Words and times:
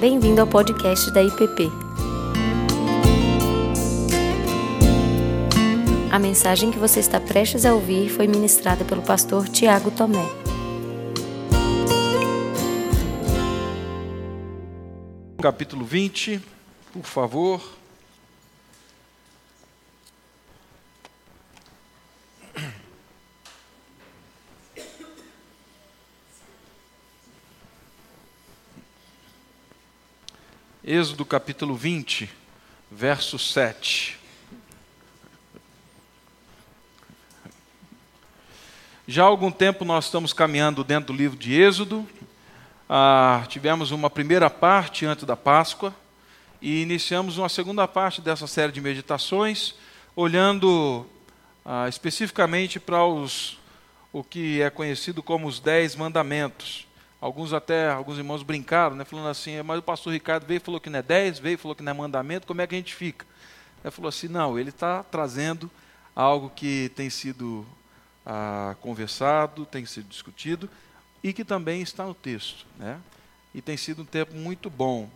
Bem-vindo 0.00 0.40
ao 0.40 0.46
podcast 0.46 1.10
da 1.10 1.22
IPP. 1.22 1.70
A 6.10 6.18
mensagem 6.18 6.70
que 6.70 6.78
você 6.78 7.00
está 7.00 7.20
prestes 7.20 7.66
a 7.66 7.74
ouvir 7.74 8.08
foi 8.08 8.26
ministrada 8.26 8.82
pelo 8.82 9.02
pastor 9.02 9.46
Tiago 9.46 9.90
Tomé. 9.90 10.24
Capítulo 15.42 15.84
20, 15.84 16.40
por 16.94 17.04
favor. 17.04 17.60
Êxodo 30.92 31.24
capítulo 31.24 31.76
20, 31.76 32.28
verso 32.90 33.38
7. 33.38 34.18
Já 39.06 39.22
há 39.22 39.26
algum 39.26 39.52
tempo 39.52 39.84
nós 39.84 40.06
estamos 40.06 40.32
caminhando 40.32 40.82
dentro 40.82 41.14
do 41.14 41.16
livro 41.16 41.38
de 41.38 41.54
Êxodo. 41.54 42.04
Ah, 42.88 43.44
tivemos 43.48 43.92
uma 43.92 44.10
primeira 44.10 44.50
parte 44.50 45.06
antes 45.06 45.22
da 45.22 45.36
Páscoa 45.36 45.94
e 46.60 46.82
iniciamos 46.82 47.38
uma 47.38 47.48
segunda 47.48 47.86
parte 47.86 48.20
dessa 48.20 48.48
série 48.48 48.72
de 48.72 48.80
meditações, 48.80 49.76
olhando 50.16 51.06
ah, 51.64 51.88
especificamente 51.88 52.80
para 52.80 53.04
os, 53.04 53.60
o 54.12 54.24
que 54.24 54.60
é 54.60 54.68
conhecido 54.68 55.22
como 55.22 55.46
os 55.46 55.60
Dez 55.60 55.94
Mandamentos. 55.94 56.89
Alguns 57.20 57.52
até, 57.52 57.90
alguns 57.90 58.16
irmãos 58.16 58.42
brincaram, 58.42 58.96
né, 58.96 59.04
falando 59.04 59.28
assim, 59.28 59.60
mas 59.62 59.78
o 59.78 59.82
pastor 59.82 60.14
Ricardo 60.14 60.46
veio 60.46 60.56
e 60.56 60.60
falou 60.60 60.80
que 60.80 60.88
não 60.88 61.00
é 61.00 61.02
dez, 61.02 61.38
veio 61.38 61.54
e 61.54 61.58
falou 61.58 61.74
que 61.74 61.82
não 61.82 61.92
é 61.92 61.94
mandamento, 61.94 62.46
como 62.46 62.62
é 62.62 62.66
que 62.66 62.74
a 62.74 62.78
gente 62.78 62.94
fica? 62.94 63.26
Ele 63.84 63.90
falou 63.90 64.08
assim, 64.08 64.26
não, 64.26 64.58
ele 64.58 64.70
está 64.70 65.02
trazendo 65.02 65.70
algo 66.16 66.50
que 66.56 66.90
tem 66.96 67.10
sido 67.10 67.66
ah, 68.24 68.74
conversado, 68.80 69.66
tem 69.66 69.84
sido 69.84 70.08
discutido, 70.08 70.68
e 71.22 71.34
que 71.34 71.44
também 71.44 71.82
está 71.82 72.06
no 72.06 72.14
texto. 72.14 72.64
Né? 72.78 72.98
E 73.54 73.60
tem 73.60 73.76
sido 73.76 74.00
um 74.00 74.06
tempo 74.06 74.34
muito 74.34 74.70
bom. 74.70 75.10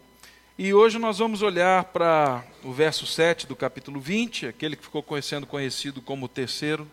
E 0.59 0.75
hoje 0.75 0.99
nós 0.99 1.19
vamos 1.19 1.41
olhar 1.41 1.85
para 1.85 2.45
o 2.63 2.71
verso 2.71 3.07
7 3.07 3.47
do 3.47 3.57
capítulo 3.57 3.99
20, 3.99 4.49
aquele 4.49 4.77
que 4.77 4.85
ficou 4.85 5.03
sendo 5.23 5.47
conhecido 5.47 6.03
como 6.03 6.27
o 6.27 6.29
terceiro 6.29 6.87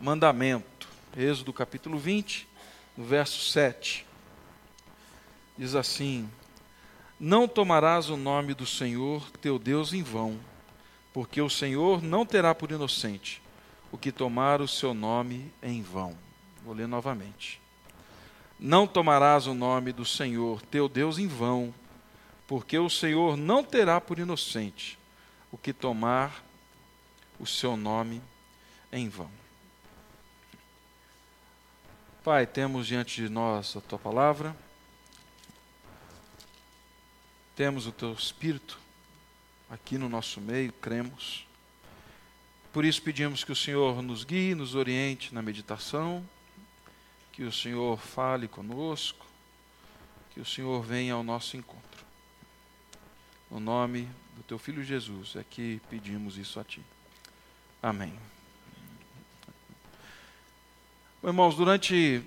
mandamento. 0.00 0.88
Êxodo 1.14 1.52
capítulo 1.52 1.98
20, 1.98 2.48
no 2.96 3.04
verso 3.04 3.52
7 3.52 4.05
diz 5.56 5.74
assim: 5.74 6.28
Não 7.18 7.48
tomarás 7.48 8.10
o 8.10 8.16
nome 8.16 8.54
do 8.54 8.66
Senhor 8.66 9.28
teu 9.40 9.58
Deus 9.58 9.92
em 9.92 10.02
vão, 10.02 10.38
porque 11.12 11.40
o 11.40 11.48
Senhor 11.48 12.02
não 12.02 12.26
terá 12.26 12.54
por 12.54 12.70
inocente 12.70 13.42
o 13.90 13.98
que 13.98 14.12
tomar 14.12 14.60
o 14.60 14.68
seu 14.68 14.92
nome 14.92 15.50
em 15.62 15.82
vão. 15.82 16.16
Vou 16.64 16.74
ler 16.74 16.86
novamente. 16.86 17.60
Não 18.58 18.86
tomarás 18.86 19.46
o 19.46 19.54
nome 19.54 19.92
do 19.92 20.04
Senhor 20.04 20.62
teu 20.62 20.88
Deus 20.88 21.18
em 21.18 21.26
vão, 21.26 21.72
porque 22.46 22.78
o 22.78 22.88
Senhor 22.88 23.36
não 23.36 23.62
terá 23.62 24.00
por 24.00 24.18
inocente 24.18 24.98
o 25.50 25.58
que 25.58 25.72
tomar 25.72 26.42
o 27.38 27.46
seu 27.46 27.76
nome 27.76 28.22
em 28.92 29.08
vão. 29.08 29.30
Pai, 32.24 32.46
temos 32.46 32.86
diante 32.86 33.22
de 33.22 33.28
nós 33.28 33.76
a 33.76 33.80
tua 33.80 33.98
palavra 33.98 34.56
temos 37.56 37.86
o 37.86 37.92
teu 37.92 38.12
Espírito 38.12 38.78
aqui 39.70 39.96
no 39.96 40.10
nosso 40.10 40.42
meio, 40.42 40.70
cremos. 40.74 41.46
Por 42.70 42.84
isso 42.84 43.00
pedimos 43.00 43.42
que 43.42 43.50
o 43.50 43.56
Senhor 43.56 44.02
nos 44.02 44.24
guie, 44.24 44.54
nos 44.54 44.74
oriente 44.74 45.34
na 45.34 45.40
meditação, 45.40 46.22
que 47.32 47.44
o 47.44 47.50
Senhor 47.50 47.98
fale 47.98 48.46
conosco, 48.46 49.26
que 50.34 50.40
o 50.40 50.44
Senhor 50.44 50.82
venha 50.82 51.14
ao 51.14 51.24
nosso 51.24 51.56
encontro. 51.56 52.04
No 53.50 53.58
nome 53.58 54.06
do 54.36 54.42
teu 54.42 54.58
Filho 54.58 54.84
Jesus 54.84 55.34
é 55.34 55.42
que 55.42 55.80
pedimos 55.88 56.36
isso 56.36 56.60
a 56.60 56.64
ti. 56.64 56.82
Amém. 57.82 58.12
Irmãos, 61.24 61.56
durante 61.56 62.22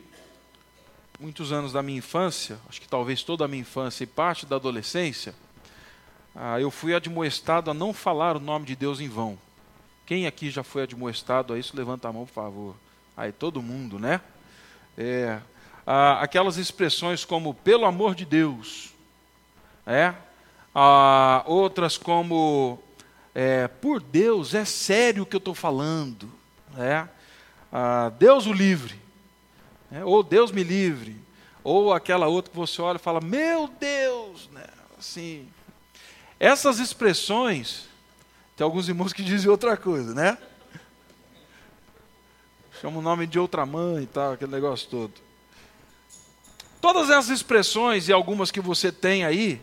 muitos 1.19 1.51
anos 1.51 1.73
da 1.73 1.83
minha 1.83 1.97
infância, 1.97 2.57
acho 2.69 2.79
que 2.79 2.87
talvez 2.87 3.23
toda 3.23 3.43
a 3.43 3.47
minha 3.47 3.61
infância 3.61 4.03
e 4.03 4.07
parte 4.07 4.45
da 4.45 4.55
adolescência, 4.55 5.35
ah, 6.33 6.59
eu 6.59 6.71
fui 6.71 6.95
admoestado 6.95 7.69
a 7.69 7.73
não 7.73 7.93
falar 7.93 8.37
o 8.37 8.39
nome 8.39 8.65
de 8.65 8.75
Deus 8.75 9.01
em 9.01 9.09
vão. 9.09 9.37
Quem 10.05 10.25
aqui 10.25 10.49
já 10.49 10.63
foi 10.63 10.83
admoestado 10.83 11.53
a 11.53 11.59
isso, 11.59 11.75
levanta 11.75 12.07
a 12.07 12.13
mão, 12.13 12.25
por 12.25 12.33
favor. 12.33 12.75
Aí, 13.17 13.33
todo 13.33 13.61
mundo, 13.61 13.99
né? 13.99 14.21
É, 14.97 15.39
ah, 15.85 16.21
aquelas 16.21 16.57
expressões 16.57 17.25
como 17.25 17.53
pelo 17.53 17.85
amor 17.85 18.15
de 18.15 18.23
Deus, 18.23 18.93
é? 19.85 20.13
Ah, 20.73 21.43
outras 21.45 21.97
como 21.97 22.79
é, 23.35 23.67
por 23.67 24.01
Deus, 24.01 24.53
é 24.53 24.63
sério 24.63 25.23
o 25.23 25.25
que 25.25 25.35
eu 25.35 25.39
estou 25.39 25.53
falando, 25.53 26.31
é? 26.77 27.05
Ah, 27.71 28.09
Deus 28.17 28.45
o 28.45 28.53
livre, 28.53 28.99
né? 29.89 30.03
ou 30.03 30.23
Deus 30.23 30.51
me 30.51 30.63
livre, 30.63 31.15
ou 31.63 31.93
aquela 31.93 32.27
outra 32.27 32.51
que 32.51 32.57
você 32.57 32.81
olha 32.81 32.97
e 32.97 32.99
fala, 32.99 33.19
meu 33.21 33.67
Deus, 33.67 34.49
né? 34.51 34.65
assim. 34.99 35.47
Essas 36.39 36.79
expressões, 36.79 37.87
tem 38.55 38.63
alguns 38.63 38.87
irmãos 38.87 39.13
que 39.13 39.23
dizem 39.23 39.49
outra 39.49 39.75
coisa, 39.77 40.13
né? 40.13 40.37
Chama 42.81 42.99
o 42.99 43.01
nome 43.01 43.27
de 43.27 43.37
outra 43.37 43.65
mãe 43.65 44.03
e 44.03 44.07
tal, 44.07 44.33
aquele 44.33 44.51
negócio 44.51 44.87
todo. 44.89 45.13
Todas 46.79 47.09
essas 47.09 47.29
expressões 47.29 48.07
e 48.07 48.13
algumas 48.13 48.51
que 48.51 48.61
você 48.61 48.89
tem 48.89 49.25
aí, 49.25 49.61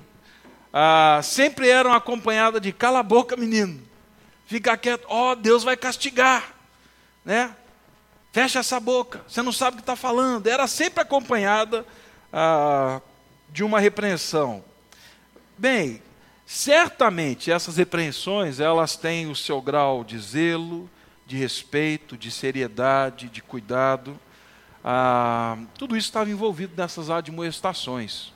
ah, 0.70 1.20
sempre 1.22 1.68
eram 1.70 1.94
acompanhadas 1.94 2.60
de 2.60 2.72
cala 2.72 2.98
a 2.98 3.02
boca, 3.02 3.34
menino. 3.34 3.82
Fica 4.44 4.76
quieto, 4.76 5.06
ó, 5.08 5.32
oh, 5.32 5.34
Deus 5.34 5.64
vai 5.64 5.78
castigar, 5.78 6.54
né? 7.24 7.56
Fecha 8.36 8.58
essa 8.58 8.78
boca, 8.78 9.24
você 9.26 9.40
não 9.40 9.50
sabe 9.50 9.76
o 9.76 9.78
que 9.78 9.82
está 9.82 9.96
falando. 9.96 10.46
Era 10.46 10.66
sempre 10.66 11.00
acompanhada 11.00 11.86
ah, 12.30 13.00
de 13.48 13.64
uma 13.64 13.80
repreensão. 13.80 14.62
Bem, 15.56 16.02
certamente 16.44 17.50
essas 17.50 17.78
repreensões 17.78 18.60
elas 18.60 18.94
têm 18.94 19.26
o 19.30 19.34
seu 19.34 19.58
grau 19.62 20.04
de 20.04 20.18
zelo, 20.18 20.86
de 21.26 21.34
respeito, 21.38 22.14
de 22.14 22.30
seriedade, 22.30 23.30
de 23.30 23.40
cuidado. 23.40 24.20
Ah, 24.84 25.56
tudo 25.78 25.96
isso 25.96 26.08
estava 26.08 26.28
envolvido 26.28 26.74
nessas 26.76 27.08
admoestações. 27.08 28.34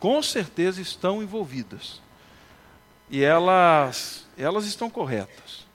Com 0.00 0.20
certeza 0.24 0.82
estão 0.82 1.22
envolvidas. 1.22 2.02
E 3.08 3.22
elas, 3.22 4.26
elas 4.36 4.64
estão 4.64 4.90
corretas. 4.90 5.69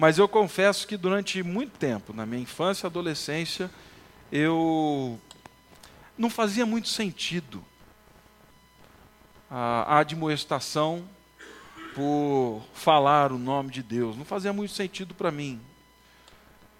Mas 0.00 0.16
eu 0.16 0.26
confesso 0.26 0.88
que 0.88 0.96
durante 0.96 1.42
muito 1.42 1.76
tempo, 1.76 2.14
na 2.14 2.24
minha 2.24 2.40
infância 2.40 2.86
e 2.86 2.88
adolescência, 2.88 3.70
eu 4.32 5.20
não 6.16 6.30
fazia 6.30 6.64
muito 6.64 6.88
sentido 6.88 7.62
a 9.50 9.98
admoestação 9.98 11.06
por 11.94 12.62
falar 12.72 13.30
o 13.30 13.36
nome 13.36 13.70
de 13.70 13.82
Deus. 13.82 14.16
Não 14.16 14.24
fazia 14.24 14.54
muito 14.54 14.72
sentido 14.72 15.14
para 15.14 15.30
mim. 15.30 15.60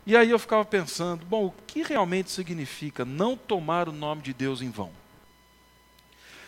E 0.07 0.17
aí 0.17 0.31
eu 0.31 0.39
ficava 0.39 0.65
pensando, 0.65 1.27
bom, 1.27 1.45
o 1.45 1.55
que 1.67 1.83
realmente 1.83 2.31
significa 2.31 3.05
não 3.05 3.37
tomar 3.37 3.87
o 3.87 3.93
nome 3.93 4.23
de 4.23 4.33
Deus 4.33 4.63
em 4.63 4.71
vão? 4.71 4.93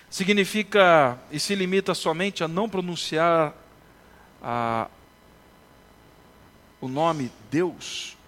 Significa 0.09 1.19
e 1.31 1.39
se 1.39 1.55
limita 1.55 1.93
somente 1.93 2.43
a 2.43 2.49
não 2.49 2.67
pronunciar 2.67 3.53
a, 4.43 4.89
o 6.83 6.89
nome 6.89 7.31
Deus 7.49 8.19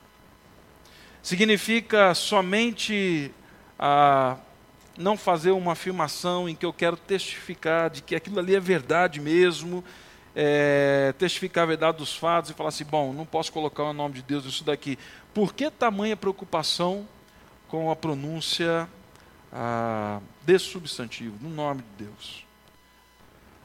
significa 1.21 2.15
somente 2.15 3.33
a 3.77 4.37
não 4.97 5.17
fazer 5.17 5.51
uma 5.51 5.73
afirmação 5.73 6.49
em 6.49 6.55
que 6.55 6.65
eu 6.65 6.73
quero 6.73 6.97
testificar 6.97 7.91
de 7.91 8.01
que 8.01 8.15
aquilo 8.15 8.39
ali 8.39 8.55
é 8.55 8.61
verdade 8.61 9.21
mesmo, 9.21 9.83
é, 10.37 11.13
testificar 11.19 11.65
a 11.65 11.67
verdade 11.67 11.99
dos 11.99 12.15
fatos 12.15 12.51
e 12.51 12.55
falar 12.55 12.69
assim: 12.69 12.85
bom, 12.85 13.13
não 13.13 13.27
posso 13.27 13.53
colocar 13.53 13.83
o 13.83 13.93
nome 13.93 14.15
de 14.15 14.23
Deus 14.23 14.45
nisso 14.45 14.63
daqui. 14.63 14.97
Por 15.33 15.53
que 15.53 15.69
tamanha 15.69 16.17
preocupação 16.17 17.09
com 17.67 17.91
a 17.91 17.97
pronúncia 17.97 18.89
ah, 19.53 20.21
desse 20.43 20.67
substantivo, 20.67 21.37
no 21.41 21.51
nome 21.51 21.83
de 21.83 22.05
Deus? 22.05 22.44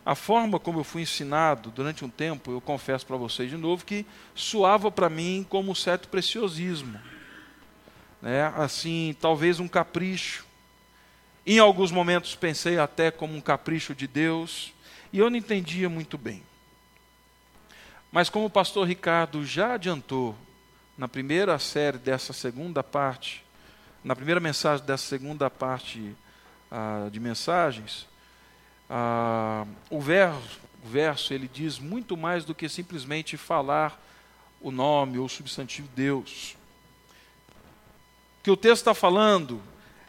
A 0.06 0.16
forma 0.16 0.60
como 0.60 0.80
eu 0.80 0.84
fui 0.84 1.02
ensinado 1.02 1.72
durante 1.72 2.04
um 2.04 2.10
tempo, 2.10 2.52
eu 2.52 2.62
confesso 2.62 3.06
para 3.06 3.18
vocês 3.18 3.50
de 3.50 3.58
novo, 3.58 3.86
que 3.86 4.06
soava 4.34 4.90
para 4.90 5.10
mim 5.10 5.46
como 5.50 5.72
um 5.72 5.76
certo 5.76 6.08
preciosismo. 6.08 7.00
Né? 8.22 8.46
Assim, 8.56 9.16
talvez 9.20 9.60
um 9.60 9.68
capricho. 9.68 10.46
Em 11.46 11.60
alguns 11.60 11.92
momentos 11.92 12.36
pensei 12.36 12.78
até 12.78 13.12
como 13.12 13.36
um 13.36 13.42
capricho 13.42 13.94
de 13.94 14.08
Deus, 14.08 14.74
e 15.12 15.20
eu 15.20 15.30
não 15.30 15.38
entendia 15.38 15.90
muito 15.90 16.18
bem. 16.18 16.44
Mas 18.12 18.30
como 18.30 18.46
o 18.46 18.50
pastor 18.50 18.88
Ricardo 18.88 19.46
já 19.46 19.74
adiantou 19.74 20.36
na 20.98 21.08
primeira 21.08 21.58
série 21.60 21.98
dessa 21.98 22.34
segunda 22.34 22.84
parte, 22.84 23.46
na 24.04 24.16
primeira 24.16 24.40
mensagem 24.40 24.86
dessa 24.86 25.06
segunda 25.06 25.50
parte 25.50 26.16
ah, 26.72 27.08
de 27.12 27.20
mensagens, 27.20 28.09
ah, 28.90 29.66
o, 29.90 30.02
verso, 30.02 30.60
o 30.84 30.88
verso 30.88 31.34
ele 31.34 31.48
diz 31.48 31.78
muito 31.78 32.18
mais 32.18 32.44
do 32.44 32.56
que 32.56 32.68
simplesmente 32.68 33.38
falar 33.38 34.02
o 34.60 34.72
nome 34.72 35.20
ou 35.20 35.26
o 35.26 35.30
substantivo 35.30 35.88
Deus. 35.96 36.56
O 38.40 38.44
que 38.44 38.52
o 38.52 38.58
texto 38.58 38.82
está 38.82 38.94
falando 38.94 39.62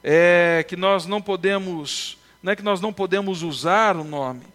é 0.03 0.65
que 0.67 0.77
nós 0.77 1.05
não 1.05 1.21
podemos, 1.21 2.17
não 2.43 2.53
é 2.53 2.57
que 2.57 2.63
nós 2.63 2.81
não 2.81 2.93
podemos 2.93 3.43
usar 3.43 3.97
o 3.97 4.05
nome, 4.05 4.47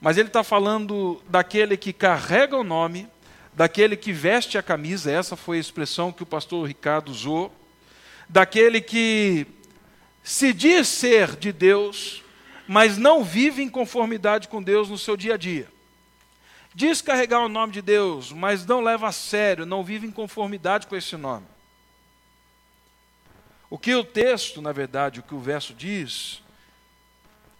mas 0.00 0.16
ele 0.16 0.28
está 0.28 0.42
falando 0.42 1.22
daquele 1.28 1.76
que 1.76 1.92
carrega 1.92 2.56
o 2.56 2.64
nome, 2.64 3.08
daquele 3.54 3.96
que 3.96 4.12
veste 4.12 4.56
a 4.58 4.62
camisa, 4.62 5.10
essa 5.10 5.36
foi 5.36 5.56
a 5.56 5.60
expressão 5.60 6.12
que 6.12 6.22
o 6.22 6.26
pastor 6.26 6.66
Ricardo 6.66 7.10
usou, 7.10 7.52
daquele 8.28 8.80
que 8.80 9.46
se 10.22 10.52
diz 10.52 10.88
ser 10.88 11.36
de 11.36 11.52
Deus, 11.52 12.22
mas 12.72 12.96
não 12.96 13.24
vive 13.24 13.64
em 13.64 13.68
conformidade 13.68 14.46
com 14.46 14.62
Deus 14.62 14.88
no 14.88 14.96
seu 14.96 15.16
dia 15.16 15.34
a 15.34 15.36
dia. 15.36 15.68
Diz 16.72 17.02
carregar 17.02 17.40
o 17.40 17.48
nome 17.48 17.72
de 17.72 17.82
Deus, 17.82 18.30
mas 18.30 18.64
não 18.64 18.80
leva 18.80 19.08
a 19.08 19.12
sério, 19.12 19.66
não 19.66 19.82
vive 19.82 20.06
em 20.06 20.10
conformidade 20.12 20.86
com 20.86 20.94
esse 20.94 21.16
nome. 21.16 21.46
O 23.68 23.76
que 23.76 23.92
o 23.92 24.04
texto, 24.04 24.62
na 24.62 24.70
verdade, 24.70 25.18
o 25.18 25.22
que 25.24 25.34
o 25.34 25.40
verso 25.40 25.74
diz, 25.74 26.44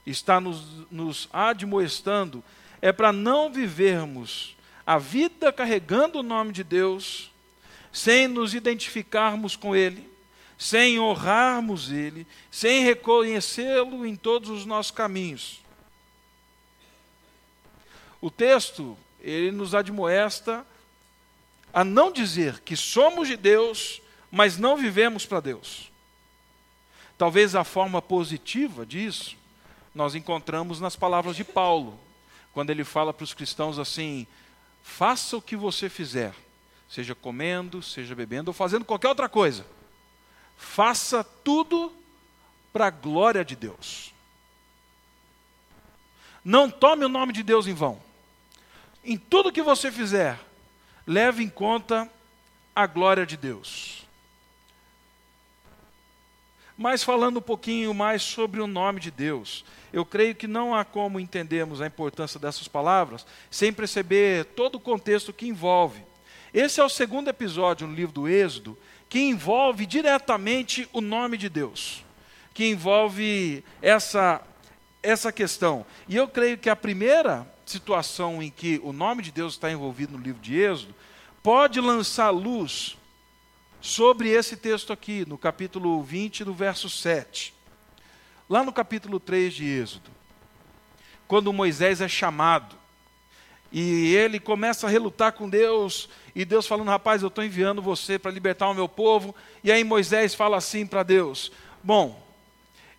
está 0.07 0.41
nos, 0.41 0.65
nos 0.89 1.29
admoestando, 1.33 2.41
é 2.81 2.93
para 2.93 3.13
não 3.13 3.53
vivermos 3.53 4.57
a 4.87 4.97
vida 4.97 5.53
carregando 5.53 6.21
o 6.21 6.23
nome 6.23 6.53
de 6.53 6.63
Deus, 6.63 7.33
sem 7.91 8.29
nos 8.29 8.55
identificarmos 8.55 9.57
com 9.57 9.75
Ele, 9.75 10.09
sem 10.61 11.01
honrarmos 11.01 11.91
Ele, 11.91 12.27
sem 12.51 12.85
reconhecê-lo 12.85 14.05
em 14.05 14.15
todos 14.15 14.51
os 14.51 14.67
nossos 14.67 14.93
caminhos. 14.93 15.63
O 18.21 18.31
texto, 18.31 18.95
ele 19.23 19.51
nos 19.51 19.75
admoesta 19.75 20.67
a 21.73 21.83
não 21.83 22.13
dizer 22.13 22.61
que 22.61 22.77
somos 22.77 23.27
de 23.27 23.39
Deus, 23.39 24.03
mas 24.31 24.59
não 24.59 24.77
vivemos 24.77 25.25
para 25.25 25.41
Deus. 25.41 25.91
Talvez 27.17 27.55
a 27.55 27.65
forma 27.65 28.03
positiva 28.03 28.85
disso 28.85 29.39
nós 29.95 30.15
encontramos 30.15 30.79
nas 30.79 30.95
palavras 30.95 31.37
de 31.37 31.43
Paulo, 31.43 31.99
quando 32.53 32.69
ele 32.69 32.85
fala 32.85 33.15
para 33.15 33.25
os 33.25 33.33
cristãos 33.33 33.79
assim: 33.79 34.27
faça 34.83 35.39
o 35.39 35.43
que 35.43 35.57
você 35.57 35.89
fizer, 35.89 36.35
seja 36.87 37.15
comendo, 37.15 37.83
seja 37.83 38.15
bebendo 38.15 38.51
ou 38.51 38.55
fazendo 38.55 38.85
qualquer 38.85 39.09
outra 39.09 39.29
coisa, 39.29 39.65
faça 40.61 41.25
tudo 41.25 41.91
para 42.71 42.89
a 42.89 42.91
glória 42.91 43.43
de 43.43 43.57
Deus. 43.57 44.13
Não 46.45 46.71
tome 46.71 47.05
o 47.05 47.09
nome 47.09 47.33
de 47.33 47.43
Deus 47.43 47.67
em 47.67 47.73
vão. 47.73 47.99
Em 49.03 49.17
tudo 49.17 49.51
que 49.51 49.63
você 49.63 49.91
fizer, 49.91 50.39
leve 51.07 51.43
em 51.43 51.49
conta 51.49 52.09
a 52.75 52.87
glória 52.87 53.25
de 53.25 53.39
Deus. 53.39 54.07
Mas 56.77 57.03
falando 57.03 57.39
um 57.39 57.43
pouquinho 57.43 57.93
mais 57.95 58.23
sobre 58.23 58.61
o 58.61 58.67
nome 58.67 59.01
de 59.01 59.11
Deus, 59.11 59.65
eu 59.93 60.05
creio 60.05 60.35
que 60.35 60.47
não 60.47 60.75
há 60.75 60.85
como 60.85 61.19
entendermos 61.19 61.81
a 61.81 61.87
importância 61.87 62.39
dessas 62.39 62.69
palavras 62.69 63.27
sem 63.51 63.73
perceber 63.73 64.45
todo 64.45 64.77
o 64.77 64.81
contexto 64.81 65.33
que 65.33 65.49
envolve. 65.49 66.03
Esse 66.53 66.81
é 66.81 66.85
o 66.85 66.89
segundo 66.89 67.29
episódio 67.29 67.87
no 67.87 67.95
livro 67.95 68.13
do 68.13 68.29
Êxodo 68.29 68.79
que 69.11 69.19
envolve 69.19 69.85
diretamente 69.87 70.89
o 70.93 71.01
nome 71.01 71.37
de 71.37 71.49
Deus, 71.49 72.05
que 72.55 72.65
envolve 72.65 73.65
essa, 73.83 74.41
essa 75.03 75.33
questão. 75.33 75.85
E 76.09 76.15
eu 76.15 76.29
creio 76.29 76.57
que 76.57 76.71
a 76.71 76.77
primeira 76.77 77.45
situação 77.67 78.41
em 78.41 78.51
que 78.51 78.81
o 78.85 78.93
nome 78.93 79.25
de 79.25 79.33
Deus 79.33 79.55
está 79.55 79.69
envolvido 79.71 80.17
no 80.17 80.23
livro 80.23 80.41
de 80.41 80.57
Êxodo 80.57 80.95
pode 81.43 81.81
lançar 81.81 82.31
luz 82.31 82.97
sobre 83.81 84.29
esse 84.29 84.57
texto 84.57 84.93
aqui, 84.93 85.25
no 85.27 85.37
capítulo 85.37 86.01
20, 86.05 86.45
do 86.45 86.55
verso 86.55 86.89
7. 86.89 87.53
Lá 88.49 88.63
no 88.63 88.73
capítulo 88.73 89.19
3 89.19 89.53
de 89.53 89.65
Êxodo, 89.67 90.11
quando 91.27 91.53
Moisés 91.53 92.01
é 92.01 92.09
chamado, 92.09 92.77
e 93.73 94.15
ele 94.15 94.41
começa 94.41 94.87
a 94.87 94.91
relutar 94.91 95.33
com 95.33 95.49
Deus, 95.49 96.09
e 96.35 96.45
Deus 96.45 96.67
falando: 96.67 96.89
Rapaz, 96.89 97.23
eu 97.23 97.29
estou 97.29 97.45
enviando 97.45 97.81
você 97.81 98.19
para 98.19 98.31
libertar 98.31 98.69
o 98.69 98.75
meu 98.75 98.89
povo. 98.89 99.35
E 99.63 99.71
aí 99.71 99.85
Moisés 99.85 100.35
fala 100.35 100.57
assim 100.57 100.87
para 100.87 101.03
Deus: 101.03 101.53
Bom, 101.83 102.21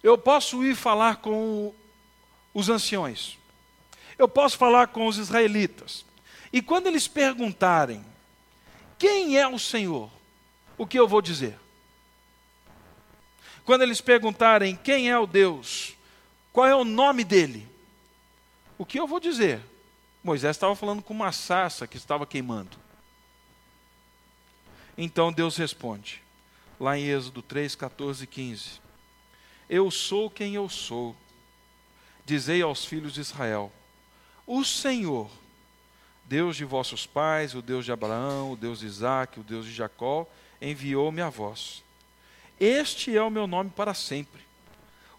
eu 0.01 0.17
posso 0.17 0.63
ir 0.63 0.75
falar 0.75 1.17
com 1.17 1.73
os 2.53 2.69
anciões, 2.69 3.37
eu 4.17 4.27
posso 4.27 4.57
falar 4.57 4.87
com 4.87 5.07
os 5.07 5.17
israelitas, 5.17 6.05
e 6.53 6.61
quando 6.61 6.87
eles 6.87 7.07
perguntarem: 7.07 8.03
Quem 8.97 9.37
é 9.37 9.47
o 9.47 9.59
Senhor? 9.59 10.09
O 10.77 10.87
que 10.87 10.97
eu 10.97 11.07
vou 11.07 11.21
dizer? 11.21 11.59
Quando 13.63 13.83
eles 13.83 14.01
perguntarem 14.01 14.75
quem 14.75 15.09
é 15.09 15.17
o 15.17 15.27
Deus, 15.27 15.95
qual 16.51 16.65
é 16.65 16.75
o 16.75 16.83
nome 16.83 17.23
dele, 17.23 17.67
o 18.77 18.85
que 18.85 18.99
eu 18.99 19.05
vou 19.05 19.19
dizer? 19.19 19.61
Moisés 20.23 20.55
estava 20.55 20.75
falando 20.75 21.01
com 21.01 21.13
uma 21.13 21.31
sarça 21.31 21.87
que 21.87 21.97
estava 21.97 22.27
queimando. 22.27 22.77
Então 24.97 25.31
Deus 25.31 25.57
responde, 25.57 26.21
lá 26.79 26.97
em 26.97 27.07
Êxodo 27.07 27.41
3, 27.41 27.75
14 27.75 28.23
e 28.23 28.27
15: 28.27 28.81
Eu 29.67 29.89
sou 29.89 30.29
quem 30.29 30.53
eu 30.53 30.69
sou. 30.69 31.15
Dizei 32.23 32.61
aos 32.61 32.85
filhos 32.85 33.13
de 33.13 33.21
Israel: 33.21 33.71
O 34.45 34.63
Senhor, 34.63 35.29
Deus 36.25 36.55
de 36.55 36.65
vossos 36.65 37.07
pais, 37.07 37.55
o 37.55 37.61
Deus 37.61 37.83
de 37.83 37.91
Abraão, 37.91 38.51
o 38.51 38.55
Deus 38.55 38.79
de 38.79 38.85
Isaac, 38.85 39.39
o 39.39 39.43
Deus 39.43 39.65
de 39.65 39.73
Jacó, 39.73 40.27
enviou-me 40.61 41.21
a 41.21 41.29
vós. 41.29 41.83
Este 42.59 43.17
é 43.17 43.23
o 43.23 43.31
meu 43.31 43.47
nome 43.47 43.71
para 43.71 43.95
sempre, 43.95 44.41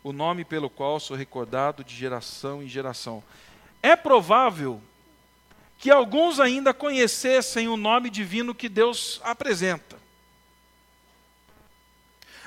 o 0.04 0.12
nome 0.12 0.44
pelo 0.44 0.70
qual 0.70 1.00
sou 1.00 1.16
recordado 1.16 1.82
de 1.82 1.92
geração 1.92 2.62
em 2.62 2.68
geração. 2.68 3.20
É 3.82 3.96
provável 3.96 4.80
que 5.82 5.90
alguns 5.90 6.38
ainda 6.38 6.72
conhecessem 6.72 7.66
o 7.66 7.76
nome 7.76 8.08
divino 8.08 8.54
que 8.54 8.68
Deus 8.68 9.20
apresenta. 9.24 9.98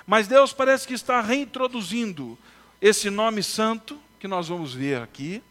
Mas 0.08 0.26
Deus 0.26 0.54
parece 0.54 0.88
que 0.88 0.94
está 0.94 1.20
reintroduzindo 1.20 2.38
esse 2.82 3.10
nome 3.10 3.44
santo, 3.44 4.00
que 4.22 4.28
nós 4.28 4.48
vamos 4.48 4.74
ver 4.74 5.02
aqui, 5.02 5.44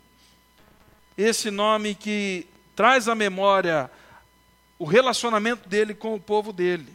esse 1.14 1.50
nome 1.50 1.94
que 1.94 2.46
traz 2.74 3.06
à 3.06 3.14
memória 3.14 3.90
o 4.78 4.86
relacionamento 4.86 5.68
dele 5.68 5.92
com 5.92 6.14
o 6.14 6.20
povo 6.20 6.54
dele. 6.54 6.90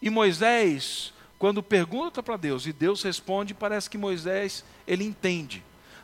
E 0.00 0.10
Moisés, 0.10 1.12
quando 1.40 1.60
pergunta 1.60 2.22
para 2.22 2.36
Deus 2.36 2.66
e 2.66 2.72
Deus 2.72 3.02
responde, 3.02 3.52
parece 3.52 3.90
que 3.90 3.98
Moisés, 3.98 4.64
ele 4.86 5.02
entende. 5.02 5.60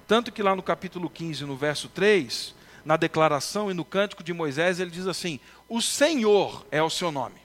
Tanto 0.08 0.32
que 0.32 0.42
lá 0.42 0.56
no 0.56 0.64
capítulo 0.64 1.08
15, 1.08 1.44
no 1.44 1.56
verso 1.56 1.88
3, 1.88 2.58
na 2.84 2.96
declaração 2.96 3.70
e 3.70 3.74
no 3.74 3.84
cântico 3.84 4.22
de 4.22 4.32
Moisés, 4.32 4.80
ele 4.80 4.90
diz 4.90 5.06
assim: 5.06 5.40
O 5.68 5.80
Senhor 5.80 6.66
é 6.70 6.82
o 6.82 6.90
seu 6.90 7.10
nome. 7.10 7.40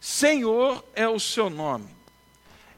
Senhor 0.00 0.84
é 0.94 1.08
o 1.08 1.20
seu 1.20 1.50
nome. 1.50 1.88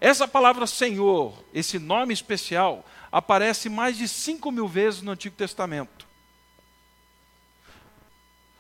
Essa 0.00 0.26
palavra 0.26 0.66
Senhor, 0.66 1.32
esse 1.54 1.78
nome 1.78 2.12
especial, 2.12 2.84
aparece 3.10 3.68
mais 3.68 3.96
de 3.96 4.08
cinco 4.08 4.50
mil 4.50 4.66
vezes 4.66 5.02
no 5.02 5.12
Antigo 5.12 5.36
Testamento. 5.36 6.06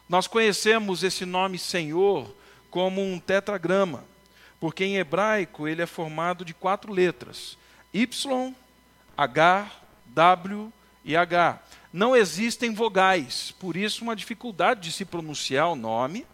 Nós 0.08 0.26
conhecemos 0.26 1.02
esse 1.02 1.24
nome 1.24 1.58
Senhor 1.58 2.32
como 2.70 3.02
um 3.02 3.18
tetragrama, 3.18 4.04
porque 4.60 4.84
em 4.84 4.96
hebraico 4.96 5.66
ele 5.66 5.82
é 5.82 5.86
formado 5.86 6.44
de 6.44 6.54
quatro 6.54 6.92
letras: 6.92 7.58
Y, 7.92 8.54
H, 9.16 9.70
W 10.06 10.72
e 11.04 11.16
H. 11.16 11.60
Não 11.92 12.16
existem 12.16 12.72
vogais, 12.72 13.52
por 13.58 13.76
isso 13.76 14.02
uma 14.02 14.16
dificuldade 14.16 14.80
de 14.80 14.92
se 14.92 15.04
pronunciar 15.04 15.70
o 15.70 15.76
nome 15.76 16.26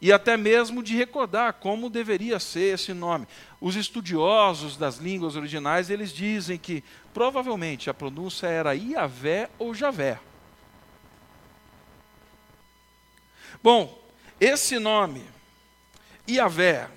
e 0.00 0.12
até 0.12 0.36
mesmo 0.36 0.82
de 0.82 0.96
recordar 0.96 1.54
como 1.54 1.90
deveria 1.90 2.40
ser 2.40 2.74
esse 2.74 2.92
nome. 2.92 3.26
Os 3.60 3.76
estudiosos 3.76 4.76
das 4.76 4.96
línguas 4.96 5.36
originais, 5.36 5.90
eles 5.90 6.12
dizem 6.12 6.58
que 6.58 6.82
provavelmente 7.12 7.90
a 7.90 7.94
pronúncia 7.94 8.46
era 8.46 8.74
Iavé 8.74 9.50
ou 9.58 9.74
Javé. 9.74 10.18
Bom, 13.62 13.98
esse 14.40 14.78
nome 14.78 15.24
Iavé. 16.28 16.88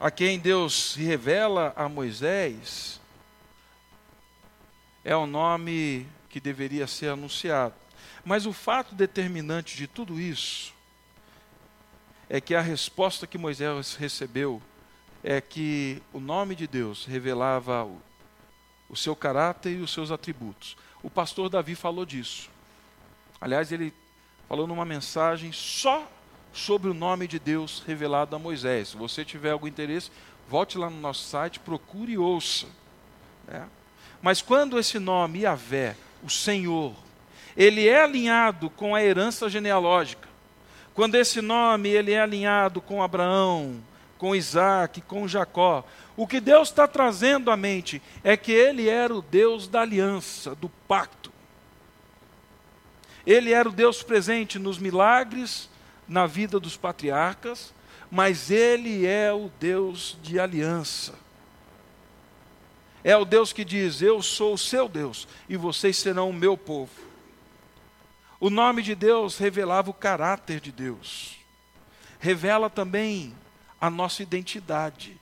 a 0.00 0.10
quem 0.10 0.38
Deus 0.38 0.92
se 0.92 1.02
revela 1.02 1.72
a 1.76 1.88
Moisés, 1.88 3.00
é 5.06 5.14
o 5.14 5.24
nome 5.24 6.04
que 6.28 6.40
deveria 6.40 6.84
ser 6.88 7.10
anunciado. 7.10 7.76
Mas 8.24 8.44
o 8.44 8.52
fato 8.52 8.92
determinante 8.92 9.76
de 9.76 9.86
tudo 9.86 10.18
isso 10.20 10.74
é 12.28 12.40
que 12.40 12.56
a 12.56 12.60
resposta 12.60 13.24
que 13.24 13.38
Moisés 13.38 13.94
recebeu 13.94 14.60
é 15.22 15.40
que 15.40 16.02
o 16.12 16.18
nome 16.18 16.56
de 16.56 16.66
Deus 16.66 17.04
revelava 17.04 17.84
o, 17.84 18.02
o 18.88 18.96
seu 18.96 19.14
caráter 19.14 19.78
e 19.78 19.80
os 19.80 19.92
seus 19.92 20.10
atributos. 20.10 20.76
O 21.04 21.08
pastor 21.08 21.48
Davi 21.48 21.76
falou 21.76 22.04
disso. 22.04 22.50
Aliás, 23.40 23.70
ele 23.70 23.94
falou 24.48 24.66
numa 24.66 24.84
mensagem 24.84 25.52
só 25.52 26.10
sobre 26.52 26.90
o 26.90 26.94
nome 26.94 27.28
de 27.28 27.38
Deus 27.38 27.80
revelado 27.86 28.34
a 28.34 28.40
Moisés. 28.40 28.88
Se 28.88 28.96
você 28.96 29.24
tiver 29.24 29.52
algum 29.52 29.68
interesse, 29.68 30.10
volte 30.48 30.76
lá 30.76 30.90
no 30.90 31.00
nosso 31.00 31.28
site, 31.28 31.60
procure 31.60 32.14
e 32.14 32.18
ouça. 32.18 32.66
Né? 33.46 33.68
Mas 34.22 34.42
quando 34.42 34.78
esse 34.78 34.98
nome, 34.98 35.40
Yahvé, 35.40 35.96
o 36.22 36.30
Senhor, 36.30 36.94
ele 37.56 37.88
é 37.88 38.02
alinhado 38.02 38.68
com 38.70 38.94
a 38.94 39.02
herança 39.02 39.48
genealógica, 39.48 40.28
quando 40.94 41.14
esse 41.14 41.40
nome 41.40 41.90
ele 41.90 42.12
é 42.12 42.20
alinhado 42.20 42.80
com 42.80 43.02
Abraão, 43.02 43.82
com 44.18 44.34
Isaac, 44.34 45.00
com 45.02 45.28
Jacó, 45.28 45.84
o 46.16 46.26
que 46.26 46.40
Deus 46.40 46.68
está 46.68 46.88
trazendo 46.88 47.50
à 47.50 47.56
mente 47.56 48.00
é 48.24 48.36
que 48.36 48.50
ele 48.50 48.88
era 48.88 49.14
o 49.14 49.20
Deus 49.20 49.68
da 49.68 49.82
aliança, 49.82 50.54
do 50.54 50.68
pacto. 50.88 51.30
Ele 53.26 53.52
era 53.52 53.68
o 53.68 53.72
Deus 53.72 54.02
presente 54.02 54.58
nos 54.58 54.78
milagres, 54.78 55.68
na 56.08 56.26
vida 56.26 56.58
dos 56.58 56.76
patriarcas, 56.76 57.74
mas 58.10 58.50
ele 58.50 59.04
é 59.04 59.32
o 59.32 59.50
Deus 59.60 60.16
de 60.22 60.38
aliança. 60.38 61.25
É 63.06 63.16
o 63.16 63.24
Deus 63.24 63.52
que 63.52 63.64
diz: 63.64 64.02
Eu 64.02 64.20
sou 64.20 64.54
o 64.54 64.58
seu 64.58 64.88
Deus 64.88 65.28
e 65.48 65.56
vocês 65.56 65.96
serão 65.96 66.28
o 66.28 66.32
meu 66.32 66.58
povo. 66.58 66.90
O 68.40 68.50
nome 68.50 68.82
de 68.82 68.96
Deus 68.96 69.38
revelava 69.38 69.88
o 69.90 69.94
caráter 69.94 70.58
de 70.58 70.72
Deus, 70.72 71.36
revela 72.18 72.68
também 72.68 73.32
a 73.80 73.88
nossa 73.88 74.24
identidade. 74.24 75.16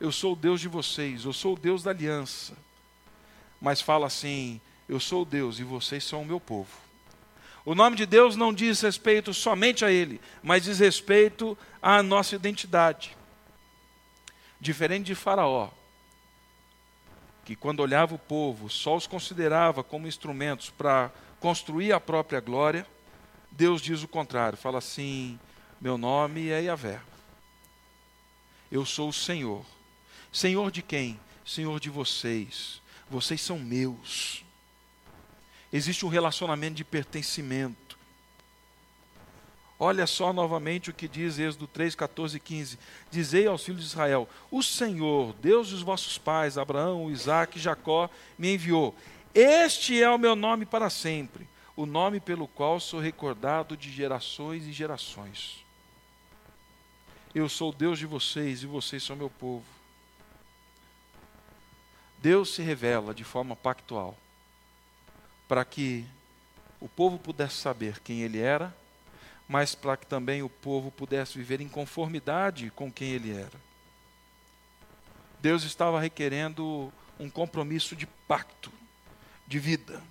Eu 0.00 0.10
sou 0.10 0.32
o 0.32 0.36
Deus 0.36 0.58
de 0.58 0.68
vocês, 0.68 1.26
eu 1.26 1.34
sou 1.34 1.52
o 1.52 1.58
Deus 1.58 1.82
da 1.82 1.90
aliança. 1.90 2.56
Mas 3.60 3.82
fala 3.82 4.06
assim: 4.06 4.58
Eu 4.88 4.98
sou 4.98 5.20
o 5.20 5.26
Deus 5.26 5.58
e 5.58 5.64
vocês 5.64 6.02
são 6.02 6.22
o 6.22 6.26
meu 6.26 6.40
povo. 6.40 6.72
O 7.62 7.74
nome 7.74 7.94
de 7.94 8.06
Deus 8.06 8.36
não 8.36 8.54
diz 8.54 8.80
respeito 8.80 9.34
somente 9.34 9.84
a 9.84 9.90
Ele, 9.92 10.18
mas 10.42 10.64
diz 10.64 10.78
respeito 10.78 11.58
à 11.82 12.02
nossa 12.02 12.36
identidade. 12.36 13.14
Diferente 14.62 15.06
de 15.06 15.16
Faraó, 15.16 15.70
que 17.44 17.56
quando 17.56 17.80
olhava 17.80 18.14
o 18.14 18.18
povo 18.18 18.70
só 18.70 18.94
os 18.94 19.08
considerava 19.08 19.82
como 19.82 20.06
instrumentos 20.06 20.70
para 20.70 21.10
construir 21.40 21.90
a 21.90 21.98
própria 21.98 22.38
glória, 22.38 22.86
Deus 23.50 23.82
diz 23.82 24.04
o 24.04 24.08
contrário, 24.08 24.56
fala 24.56 24.78
assim: 24.78 25.36
meu 25.80 25.98
nome 25.98 26.50
é 26.50 26.62
Yahvé. 26.62 27.00
Eu 28.70 28.86
sou 28.86 29.08
o 29.08 29.12
Senhor. 29.12 29.66
Senhor 30.32 30.70
de 30.70 30.80
quem? 30.80 31.18
Senhor 31.44 31.80
de 31.80 31.90
vocês. 31.90 32.80
Vocês 33.10 33.40
são 33.40 33.58
meus. 33.58 34.44
Existe 35.72 36.06
um 36.06 36.08
relacionamento 36.08 36.76
de 36.76 36.84
pertencimento. 36.84 37.91
Olha 39.84 40.06
só 40.06 40.32
novamente 40.32 40.90
o 40.90 40.94
que 40.94 41.08
diz 41.08 41.40
Êxodo 41.40 41.66
3, 41.66 41.96
14 41.96 42.36
e 42.36 42.40
15. 42.40 42.78
Dizei 43.10 43.48
aos 43.48 43.64
filhos 43.64 43.80
de 43.80 43.88
Israel: 43.88 44.28
O 44.48 44.62
Senhor, 44.62 45.34
Deus 45.40 45.70
dos 45.70 45.82
vossos 45.82 46.16
pais, 46.16 46.56
Abraão, 46.56 47.10
Isaac 47.10 47.58
e 47.58 47.60
Jacó, 47.60 48.08
me 48.38 48.54
enviou. 48.54 48.94
Este 49.34 50.00
é 50.00 50.08
o 50.08 50.16
meu 50.16 50.36
nome 50.36 50.64
para 50.64 50.88
sempre, 50.88 51.48
o 51.74 51.84
nome 51.84 52.20
pelo 52.20 52.46
qual 52.46 52.78
sou 52.78 53.00
recordado 53.00 53.76
de 53.76 53.90
gerações 53.90 54.68
e 54.68 54.72
gerações. 54.72 55.64
Eu 57.34 57.48
sou 57.48 57.72
Deus 57.72 57.98
de 57.98 58.06
vocês 58.06 58.62
e 58.62 58.66
vocês 58.66 59.02
são 59.02 59.16
meu 59.16 59.30
povo. 59.30 59.66
Deus 62.18 62.54
se 62.54 62.62
revela 62.62 63.12
de 63.12 63.24
forma 63.24 63.56
pactual 63.56 64.16
para 65.48 65.64
que 65.64 66.06
o 66.78 66.88
povo 66.88 67.18
pudesse 67.18 67.56
saber 67.56 67.98
quem 67.98 68.20
ele 68.20 68.38
era, 68.38 68.72
mas 69.48 69.74
para 69.74 69.96
que 69.96 70.06
também 70.06 70.42
o 70.42 70.48
povo 70.48 70.90
pudesse 70.90 71.36
viver 71.36 71.60
em 71.60 71.68
conformidade 71.68 72.70
com 72.70 72.90
quem 72.90 73.10
ele 73.10 73.32
era. 73.32 73.60
Deus 75.40 75.64
estava 75.64 76.00
requerendo 76.00 76.92
um 77.18 77.28
compromisso 77.28 77.96
de 77.96 78.06
pacto, 78.06 78.72
de 79.46 79.58
vida. 79.58 80.02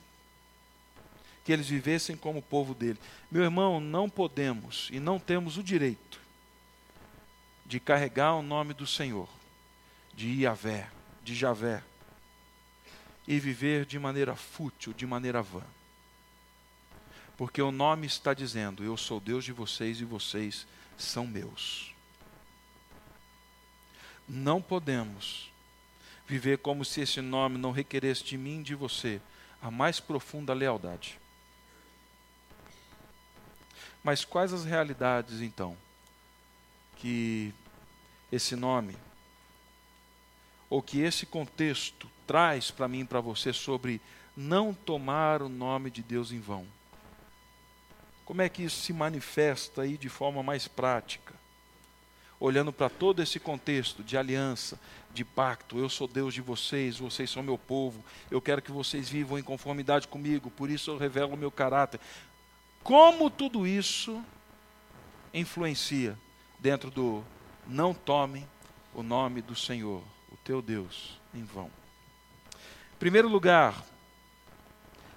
Que 1.43 1.51
eles 1.51 1.67
vivessem 1.67 2.15
como 2.15 2.41
povo 2.41 2.75
dele. 2.75 3.00
Meu 3.31 3.43
irmão, 3.43 3.79
não 3.79 4.09
podemos 4.09 4.89
e 4.91 5.00
não 5.00 5.17
temos 5.17 5.57
o 5.57 5.63
direito 5.63 6.21
de 7.65 7.79
carregar 7.79 8.35
o 8.35 8.41
nome 8.41 8.73
do 8.73 8.85
Senhor, 8.85 9.29
de 10.13 10.27
Iavé, 10.27 10.89
de 11.23 11.33
Javé, 11.33 11.81
e 13.25 13.39
viver 13.39 13.85
de 13.85 13.97
maneira 13.97 14.35
fútil, 14.35 14.91
de 14.91 15.07
maneira 15.07 15.41
vã. 15.41 15.63
Porque 17.41 17.60
o 17.60 17.71
nome 17.71 18.05
está 18.05 18.36
dizendo: 18.36 18.83
Eu 18.83 18.95
sou 18.95 19.19
Deus 19.19 19.43
de 19.43 19.51
vocês 19.51 20.00
e 20.00 20.05
vocês 20.05 20.67
são 20.95 21.25
meus. 21.25 21.91
Não 24.29 24.62
podemos 24.62 25.51
viver 26.27 26.60
como 26.60 26.86
se 26.86 27.01
esse 27.01 27.19
nome 27.19 27.57
não 27.57 27.71
requeresse 27.71 28.24
de 28.24 28.38
mim 28.38 28.60
e 28.60 28.63
de 28.63 28.75
você 28.75 29.19
a 29.60 29.71
mais 29.71 30.00
profunda 30.00 30.53
lealdade. 30.53 31.19
Mas 34.03 34.24
quais 34.24 34.53
as 34.53 34.63
realidades 34.63 35.41
então 35.41 35.75
que 36.98 37.51
esse 38.31 38.55
nome, 38.55 38.95
ou 40.69 40.79
que 40.79 41.00
esse 41.00 41.25
contexto 41.25 42.07
traz 42.27 42.69
para 42.69 42.88
mim 42.88 43.00
e 43.00 43.05
para 43.05 43.19
você 43.19 43.51
sobre 43.51 44.00
não 44.38 44.75
tomar 44.75 45.41
o 45.41 45.50
nome 45.50 45.89
de 45.89 46.03
Deus 46.03 46.31
em 46.31 46.39
vão. 46.39 46.67
Como 48.31 48.41
é 48.41 48.47
que 48.47 48.63
isso 48.63 48.79
se 48.79 48.93
manifesta 48.93 49.81
aí 49.81 49.97
de 49.97 50.07
forma 50.07 50.41
mais 50.41 50.65
prática? 50.65 51.33
Olhando 52.39 52.71
para 52.71 52.88
todo 52.88 53.21
esse 53.21 53.41
contexto 53.41 54.01
de 54.05 54.15
aliança, 54.15 54.79
de 55.13 55.25
pacto, 55.25 55.77
eu 55.77 55.89
sou 55.89 56.07
Deus 56.07 56.33
de 56.33 56.39
vocês, 56.39 56.97
vocês 56.97 57.29
são 57.29 57.43
meu 57.43 57.57
povo, 57.57 58.01
eu 58.31 58.39
quero 58.39 58.61
que 58.61 58.71
vocês 58.71 59.09
vivam 59.09 59.38
em 59.38 59.43
conformidade 59.43 60.07
comigo, 60.07 60.50
por 60.50 60.69
isso 60.69 60.91
eu 60.91 60.97
revelo 60.97 61.33
o 61.33 61.38
meu 61.38 61.51
caráter. 61.51 62.00
Como 62.81 63.29
tudo 63.29 63.67
isso 63.67 64.23
influencia 65.33 66.17
dentro 66.57 66.89
do 66.89 67.21
não 67.67 67.93
tomem 67.93 68.47
o 68.93 69.03
nome 69.03 69.41
do 69.41 69.57
Senhor, 69.57 70.01
o 70.31 70.38
teu 70.38 70.61
Deus, 70.61 71.19
em 71.33 71.43
vão. 71.43 71.69
Em 72.93 72.97
primeiro 72.97 73.27
lugar, 73.27 73.83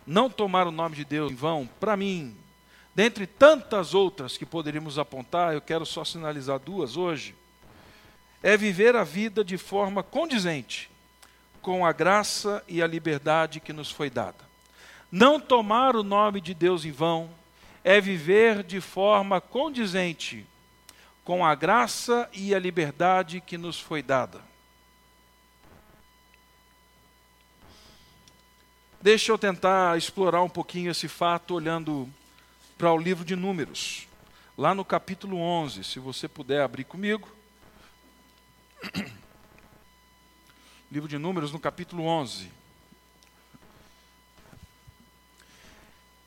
não 0.04 0.28
tomar 0.28 0.66
o 0.66 0.72
nome 0.72 0.96
de 0.96 1.04
Deus 1.04 1.30
em 1.30 1.36
vão, 1.36 1.64
para 1.78 1.96
mim, 1.96 2.36
dentre 2.94 3.26
tantas 3.26 3.94
outras 3.94 4.36
que 4.36 4.46
poderíamos 4.46 4.98
apontar, 4.98 5.52
eu 5.52 5.60
quero 5.60 5.84
só 5.84 6.04
sinalizar 6.04 6.58
duas 6.58 6.96
hoje, 6.96 7.34
é 8.42 8.56
viver 8.56 8.94
a 8.94 9.04
vida 9.04 9.42
de 9.42 9.56
forma 9.56 10.02
condizente 10.02 10.90
com 11.60 11.84
a 11.84 11.92
graça 11.92 12.62
e 12.68 12.82
a 12.82 12.86
liberdade 12.86 13.58
que 13.58 13.72
nos 13.72 13.90
foi 13.90 14.10
dada. 14.10 14.44
Não 15.10 15.40
tomar 15.40 15.96
o 15.96 16.02
nome 16.02 16.40
de 16.40 16.52
Deus 16.52 16.84
em 16.84 16.92
vão 16.92 17.30
é 17.82 18.00
viver 18.00 18.62
de 18.62 18.80
forma 18.80 19.40
condizente 19.40 20.46
com 21.24 21.44
a 21.44 21.54
graça 21.54 22.28
e 22.32 22.54
a 22.54 22.58
liberdade 22.58 23.40
que 23.40 23.56
nos 23.56 23.80
foi 23.80 24.02
dada. 24.02 24.40
Deixa 29.00 29.32
eu 29.32 29.38
tentar 29.38 29.96
explorar 29.98 30.42
um 30.42 30.48
pouquinho 30.48 30.90
esse 30.90 31.08
fato 31.08 31.54
olhando 31.54 32.08
para 32.76 32.92
o 32.92 32.98
livro 32.98 33.24
de 33.24 33.36
Números, 33.36 34.08
lá 34.58 34.74
no 34.74 34.84
capítulo 34.84 35.36
11, 35.38 35.84
se 35.84 35.98
você 35.98 36.26
puder 36.28 36.62
abrir 36.62 36.84
comigo. 36.84 37.28
livro 40.90 41.08
de 41.08 41.18
Números, 41.18 41.52
no 41.52 41.58
capítulo 41.58 42.04
11. 42.04 42.50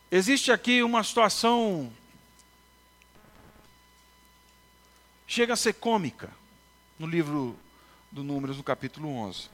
Existe 0.10 0.52
aqui 0.52 0.82
uma 0.82 1.04
situação 1.04 1.92
chega 5.28 5.54
a 5.54 5.58
ser 5.58 5.74
cômica 5.74 6.32
no 6.98 7.06
livro 7.06 7.58
do 8.10 8.24
Números, 8.24 8.58
no 8.58 8.64
capítulo 8.64 9.10
11. 9.10 9.50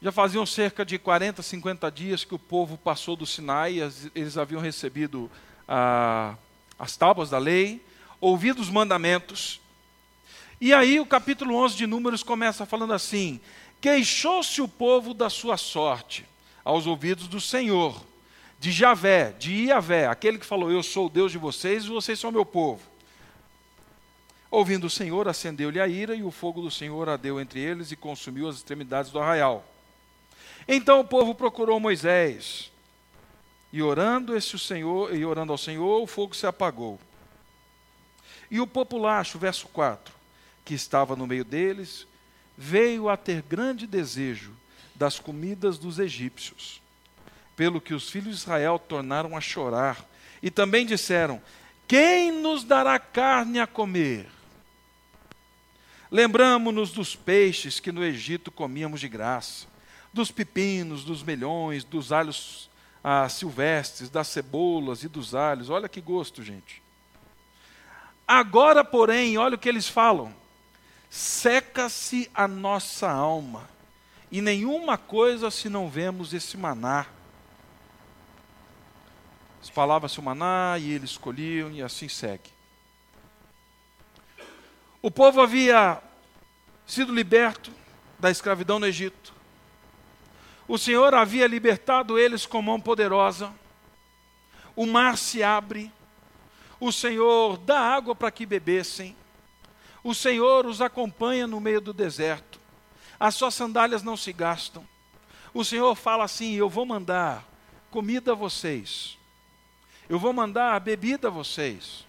Já 0.00 0.12
faziam 0.12 0.46
cerca 0.46 0.84
de 0.84 0.98
40, 0.98 1.42
50 1.42 1.90
dias 1.90 2.24
que 2.24 2.34
o 2.34 2.38
povo 2.38 2.78
passou 2.78 3.16
do 3.16 3.26
Sinai, 3.26 3.80
eles 4.14 4.38
haviam 4.38 4.60
recebido 4.60 5.30
as 6.78 6.96
tábuas 6.96 7.30
da 7.30 7.38
lei, 7.38 7.80
ouvido 8.20 8.60
os 8.60 8.68
mandamentos, 8.68 9.60
E 10.60 10.74
aí 10.74 11.00
o 11.00 11.06
capítulo 11.06 11.54
11 11.54 11.74
de 11.74 11.86
Números 11.86 12.22
começa 12.22 12.66
falando 12.66 12.92
assim: 12.92 13.40
Queixou-se 13.80 14.60
o 14.60 14.68
povo 14.68 15.14
da 15.14 15.30
sua 15.30 15.56
sorte 15.56 16.26
aos 16.62 16.86
ouvidos 16.86 17.26
do 17.26 17.40
Senhor, 17.40 18.04
de 18.58 18.70
Javé, 18.70 19.32
de 19.38 19.66
Iavé, 19.66 20.06
aquele 20.06 20.38
que 20.38 20.44
falou: 20.44 20.70
Eu 20.70 20.82
sou 20.82 21.06
o 21.06 21.10
Deus 21.10 21.32
de 21.32 21.38
vocês 21.38 21.84
e 21.84 21.88
vocês 21.88 22.20
são 22.20 22.30
meu 22.30 22.44
povo. 22.44 22.82
Ouvindo 24.50 24.88
o 24.88 24.90
Senhor, 24.90 25.28
acendeu-lhe 25.28 25.80
a 25.80 25.88
ira, 25.88 26.14
e 26.14 26.22
o 26.22 26.30
fogo 26.30 26.60
do 26.60 26.70
Senhor 26.70 27.08
ardeu 27.08 27.40
entre 27.40 27.60
eles 27.60 27.90
e 27.90 27.96
consumiu 27.96 28.48
as 28.48 28.56
extremidades 28.56 29.10
do 29.10 29.18
arraial. 29.18 29.64
Então 30.68 31.00
o 31.00 31.04
povo 31.04 31.34
procurou 31.34 31.80
Moisés, 31.80 32.69
e 33.72 33.82
orando, 33.82 34.36
esse 34.36 34.58
Senhor, 34.58 35.14
e 35.14 35.24
orando 35.24 35.52
ao 35.52 35.58
Senhor, 35.58 36.02
o 36.02 36.06
fogo 36.06 36.34
se 36.34 36.46
apagou. 36.46 36.98
E 38.50 38.60
o 38.60 38.66
populacho, 38.66 39.38
verso 39.38 39.68
4, 39.68 40.12
que 40.64 40.74
estava 40.74 41.14
no 41.14 41.26
meio 41.26 41.44
deles, 41.44 42.06
veio 42.56 43.08
a 43.08 43.16
ter 43.16 43.42
grande 43.42 43.86
desejo 43.86 44.52
das 44.94 45.18
comidas 45.18 45.78
dos 45.78 45.98
egípcios, 45.98 46.82
pelo 47.56 47.80
que 47.80 47.94
os 47.94 48.10
filhos 48.10 48.36
de 48.36 48.42
Israel 48.42 48.78
tornaram 48.78 49.36
a 49.36 49.40
chorar, 49.40 50.04
e 50.42 50.50
também 50.50 50.84
disseram: 50.84 51.40
Quem 51.86 52.32
nos 52.32 52.64
dará 52.64 52.98
carne 52.98 53.60
a 53.60 53.66
comer? 53.66 54.26
Lembramo-nos 56.10 56.90
dos 56.90 57.14
peixes 57.14 57.78
que 57.78 57.92
no 57.92 58.02
Egito 58.02 58.50
comíamos 58.50 59.00
de 59.00 59.08
graça, 59.08 59.68
dos 60.12 60.32
pepinos, 60.32 61.04
dos 61.04 61.22
melhões, 61.22 61.84
dos 61.84 62.10
alhos 62.10 62.68
ah, 63.02 63.28
silvestres, 63.28 64.10
das 64.10 64.28
cebolas 64.28 65.02
e 65.02 65.08
dos 65.08 65.34
alhos. 65.34 65.70
Olha 65.70 65.88
que 65.88 66.00
gosto, 66.00 66.42
gente. 66.42 66.82
Agora, 68.26 68.84
porém, 68.84 69.36
olha 69.38 69.56
o 69.56 69.58
que 69.58 69.68
eles 69.68 69.88
falam: 69.88 70.34
seca-se 71.08 72.30
a 72.34 72.46
nossa 72.46 73.10
alma, 73.10 73.68
e 74.30 74.40
nenhuma 74.40 74.96
coisa 74.96 75.50
se 75.50 75.68
não 75.68 75.88
vemos 75.88 76.32
esse 76.32 76.56
maná. 76.56 77.06
Falava-se 79.72 80.18
o 80.18 80.22
maná 80.22 80.76
e 80.78 80.90
eles 80.92 81.10
escolhiam, 81.10 81.70
e 81.70 81.82
assim 81.82 82.08
segue. 82.08 82.50
O 85.02 85.10
povo 85.10 85.40
havia 85.40 86.02
sido 86.86 87.14
liberto 87.14 87.72
da 88.18 88.30
escravidão 88.30 88.78
no 88.78 88.86
Egito. 88.86 89.32
O 90.70 90.78
Senhor 90.78 91.12
havia 91.16 91.48
libertado 91.48 92.16
eles 92.16 92.46
com 92.46 92.62
mão 92.62 92.80
poderosa. 92.80 93.52
O 94.76 94.86
mar 94.86 95.18
se 95.18 95.42
abre. 95.42 95.90
O 96.78 96.92
Senhor 96.92 97.58
dá 97.58 97.80
água 97.80 98.14
para 98.14 98.30
que 98.30 98.46
bebessem. 98.46 99.16
O 100.04 100.14
Senhor 100.14 100.66
os 100.66 100.80
acompanha 100.80 101.44
no 101.44 101.60
meio 101.60 101.80
do 101.80 101.92
deserto. 101.92 102.60
As 103.18 103.34
suas 103.34 103.52
sandálias 103.52 104.04
não 104.04 104.16
se 104.16 104.32
gastam. 104.32 104.86
O 105.52 105.64
Senhor 105.64 105.92
fala 105.96 106.22
assim: 106.22 106.54
Eu 106.54 106.68
vou 106.68 106.86
mandar 106.86 107.44
comida 107.90 108.30
a 108.30 108.36
vocês. 108.36 109.18
Eu 110.08 110.20
vou 110.20 110.32
mandar 110.32 110.78
bebida 110.78 111.26
a 111.26 111.32
vocês. 111.32 112.06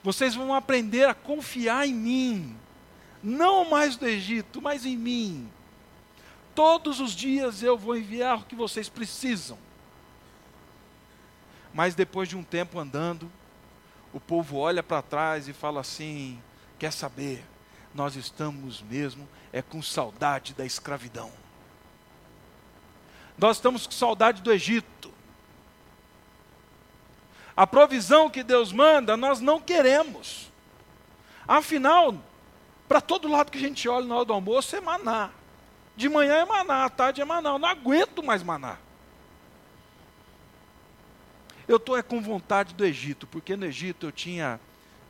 Vocês 0.00 0.32
vão 0.36 0.54
aprender 0.54 1.08
a 1.08 1.12
confiar 1.12 1.88
em 1.88 1.94
mim. 1.94 2.56
Não 3.20 3.68
mais 3.68 3.96
do 3.96 4.06
Egito, 4.06 4.62
mas 4.62 4.86
em 4.86 4.96
mim. 4.96 5.50
Todos 6.56 7.00
os 7.00 7.12
dias 7.12 7.62
eu 7.62 7.76
vou 7.76 7.98
enviar 7.98 8.38
o 8.38 8.44
que 8.44 8.54
vocês 8.56 8.88
precisam. 8.88 9.58
Mas 11.74 11.94
depois 11.94 12.30
de 12.30 12.34
um 12.34 12.42
tempo 12.42 12.78
andando, 12.78 13.30
o 14.10 14.18
povo 14.18 14.56
olha 14.56 14.82
para 14.82 15.02
trás 15.02 15.48
e 15.48 15.52
fala 15.52 15.82
assim: 15.82 16.42
quer 16.78 16.90
saber? 16.90 17.44
Nós 17.94 18.16
estamos 18.16 18.80
mesmo 18.80 19.28
é 19.52 19.60
com 19.60 19.82
saudade 19.82 20.54
da 20.54 20.64
escravidão. 20.64 21.30
Nós 23.36 23.58
estamos 23.58 23.86
com 23.86 23.92
saudade 23.92 24.40
do 24.40 24.50
Egito. 24.50 25.12
A 27.54 27.66
provisão 27.66 28.30
que 28.30 28.42
Deus 28.42 28.72
manda, 28.72 29.14
nós 29.14 29.40
não 29.40 29.60
queremos. 29.60 30.50
Afinal, 31.46 32.14
para 32.88 33.02
todo 33.02 33.28
lado 33.28 33.52
que 33.52 33.58
a 33.58 33.60
gente 33.60 33.86
olha 33.88 34.06
na 34.06 34.16
hora 34.16 34.24
do 34.24 34.32
almoço 34.32 34.74
é 34.74 34.80
maná. 34.80 35.30
De 35.96 36.08
manhã 36.08 36.34
é 36.34 36.44
maná, 36.44 36.84
à 36.84 36.90
tarde 36.90 37.22
é 37.22 37.24
maná. 37.24 37.50
Eu 37.50 37.58
não 37.58 37.68
aguento 37.68 38.22
mais 38.22 38.42
maná. 38.42 38.76
Eu 41.66 41.78
estou 41.78 41.96
é 41.96 42.02
com 42.02 42.20
vontade 42.20 42.74
do 42.74 42.84
Egito, 42.84 43.26
porque 43.26 43.56
no 43.56 43.64
Egito 43.64 44.06
eu 44.06 44.12
tinha 44.12 44.60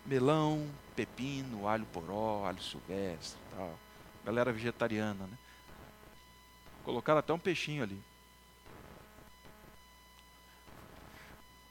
melão, 0.07 0.67
pepino, 0.95 1.69
alho 1.69 1.85
poró, 1.87 2.47
alho 2.47 2.63
silvestre 2.63 3.39
tal. 3.55 3.79
Galera 4.25 4.53
vegetariana, 4.53 5.27
né? 5.27 5.39
Colocaram 6.85 7.19
até 7.19 7.33
um 7.33 7.39
peixinho 7.39 7.83
ali. 7.83 8.01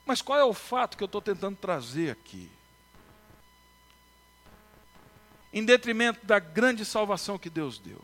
Mas 0.06 0.21
qual 0.21 0.38
é 0.38 0.43
o 0.43 0.54
fato 0.54 0.97
que 0.97 1.04
eu 1.04 1.08
estou 1.08 1.21
tentando 1.21 1.58
trazer 1.58 2.12
aqui? 2.12 2.51
Em 5.51 5.65
detrimento 5.65 6.23
da 6.25 6.38
grande 6.38 6.86
salvação 6.86 7.39
que 7.39 7.49
Deus 7.49 7.80
deu. 7.80 8.01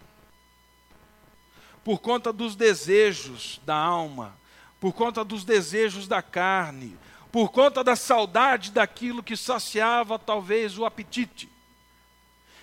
Por 1.84 2.00
conta 2.00 2.32
dos 2.32 2.56
desejos 2.56 3.60
da 3.66 3.76
alma, 3.76 4.38
por 4.80 4.94
conta 4.94 5.24
dos 5.24 5.44
desejos 5.44 6.08
da 6.08 6.22
carne, 6.22 6.98
por 7.32 7.50
conta 7.50 7.84
da 7.84 7.96
saudade 7.96 8.72
daquilo 8.72 9.24
que 9.24 9.36
saciava 9.36 10.20
talvez 10.20 10.78
o 10.78 10.86
apetite. 10.86 11.50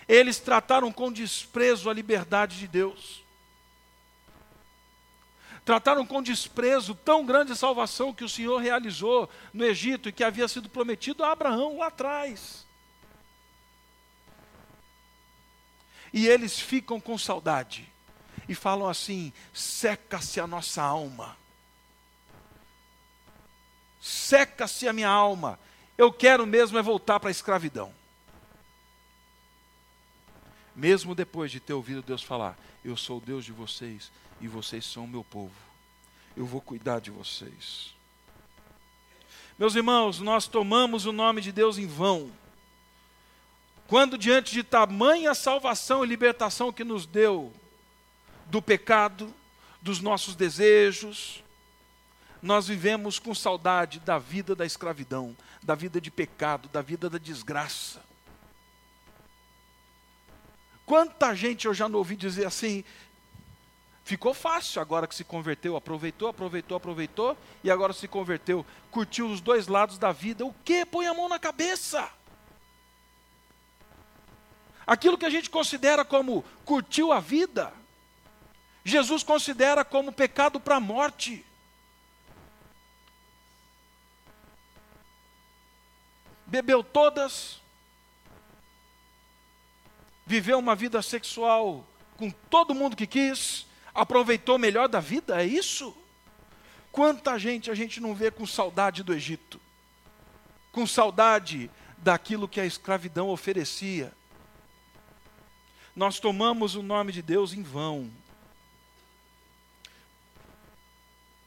Eles 0.07 0.39
trataram 0.39 0.93
com 0.93 1.13
desprezo 1.13 1.91
a 1.91 1.95
liberdade 1.95 2.59
de 2.59 2.69
Deus 2.69 3.29
trataram 5.69 6.07
com 6.07 6.23
desprezo 6.23 6.95
tão 6.95 7.27
grande 7.27 7.55
salvação 7.55 8.11
que 8.11 8.25
o 8.25 8.29
Senhor 8.29 8.57
realizou 8.57 9.29
no 9.53 9.63
Egito 9.63 10.09
e 10.09 10.13
que 10.13 10.25
havia 10.25 10.49
sido 10.49 10.67
prometido 10.71 11.23
a 11.23 11.31
Abraão 11.31 11.77
lá 11.77 11.89
atrás. 11.89 12.67
E 16.11 16.27
eles 16.27 16.59
ficam 16.59 16.99
com 16.99 17.19
saudade 17.19 17.87
e 18.49 18.55
falam 18.55 18.89
assim: 18.89 19.33
seca-se 19.53 20.41
a 20.41 20.47
nossa 20.47 20.83
alma, 20.83 21.37
seca-se 24.01 24.89
a 24.89 24.93
minha 24.93 25.09
alma, 25.09 25.59
eu 25.97 26.13
quero 26.13 26.47
mesmo 26.47 26.79
é 26.79 26.83
voltar 26.83 27.21
para 27.21 27.29
a 27.29 27.31
escravidão. 27.31 27.93
Mesmo 30.75 31.15
depois 31.15 31.51
de 31.51 31.59
ter 31.59 31.73
ouvido 31.73 32.03
Deus 32.03 32.23
falar: 32.23 32.57
Eu 32.85 32.97
sou 32.97 33.19
o 33.19 33.21
Deus 33.21 33.45
de 33.45 33.53
vocês 33.53 34.11
e 34.41 34.49
vocês 34.49 34.87
são 34.87 35.05
o 35.05 35.09
meu 35.09 35.25
povo. 35.25 35.55
Eu 36.37 36.47
vou 36.47 36.61
cuidar 36.61 37.01
de 37.01 37.11
vocês. 37.11 37.95
Meus 39.59 39.75
irmãos, 39.75 40.21
nós 40.21 40.47
tomamos 40.47 41.05
o 41.05 41.11
nome 41.11 41.41
de 41.41 41.51
Deus 41.51 41.79
em 41.79 41.87
vão. 41.87 42.31
Quando 43.89 44.17
diante 44.17 44.53
de 44.53 44.63
tamanha 44.63 45.35
salvação 45.35 46.05
e 46.05 46.07
libertação 46.07 46.73
que 46.73 46.85
nos 46.85 47.07
deu 47.07 47.53
do 48.49 48.61
pecado, 48.61 49.33
dos 49.81 50.01
nossos 50.01 50.35
desejos, 50.35 51.43
nós 52.43 52.69
vivemos 52.69 53.19
com 53.19 53.35
saudade 53.35 54.01
da 54.01 54.19
vida 54.19 54.55
da 54.55 54.65
escravidão, 54.65 55.37
da 55.63 55.75
vida 55.75 56.01
de 56.01 56.11
pecado, 56.11 56.69
da 56.69 56.83
vida 56.83 57.11
da 57.11 57.19
desgraça. 57.19 58.03
Quanta 60.87 61.35
gente 61.35 61.67
eu 61.67 61.75
já 61.75 61.89
não 61.89 61.99
ouvi 61.99 62.17
dizer 62.17 62.47
assim: 62.47 62.85
Ficou 64.09 64.33
fácil 64.33 64.81
agora 64.81 65.07
que 65.07 65.15
se 65.15 65.23
converteu, 65.23 65.77
aproveitou, 65.77 66.29
aproveitou, 66.29 66.79
aproveitou 66.79 67.37
e 67.63 67.71
agora 67.71 67.93
se 67.93 68.09
converteu, 68.09 68.65
curtiu 68.91 69.29
os 69.29 69.39
dois 69.39 69.69
lados 69.69 69.99
da 69.99 70.13
vida. 70.13 70.47
O 70.47 70.55
que? 70.65 70.87
Põe 70.87 71.07
a 71.07 71.13
mão 71.13 71.29
na 71.29 71.39
cabeça. 71.39 72.09
Aquilo 74.87 75.19
que 75.19 75.27
a 75.27 75.31
gente 75.31 75.51
considera 75.51 76.07
como 76.07 76.43
curtiu 76.65 77.13
a 77.13 77.21
vida, 77.21 77.71
Jesus 78.89 79.23
considera 79.23 79.85
como 79.85 80.13
pecado 80.13 80.59
para 80.59 80.77
a 80.77 80.81
morte. 80.81 81.45
Bebeu 86.47 86.83
todas, 86.83 87.61
viveu 90.25 90.59
uma 90.59 90.75
vida 90.75 91.03
sexual 91.03 91.87
com 92.17 92.31
todo 92.31 92.75
mundo 92.75 92.97
que 92.97 93.07
quis, 93.07 93.67
aproveitou 93.95 94.59
melhor 94.59 94.89
da 94.89 94.99
vida, 94.99 95.41
é 95.41 95.45
isso? 95.45 95.95
Quanta 96.91 97.39
gente 97.39 97.71
a 97.71 97.75
gente 97.75 98.01
não 98.01 98.15
vê 98.15 98.31
com 98.31 98.47
saudade 98.47 99.03
do 99.03 99.15
Egito, 99.15 99.61
com 100.73 100.87
saudade 100.87 101.71
daquilo 101.99 102.49
que 102.49 102.61
a 102.61 102.67
escravidão 102.67 103.29
oferecia. 103.29 104.13
Nós 105.95 106.19
tomamos 106.19 106.75
o 106.75 106.83
nome 106.83 107.13
de 107.13 107.21
Deus 107.23 107.53
em 107.53 107.63
vão. 107.63 108.11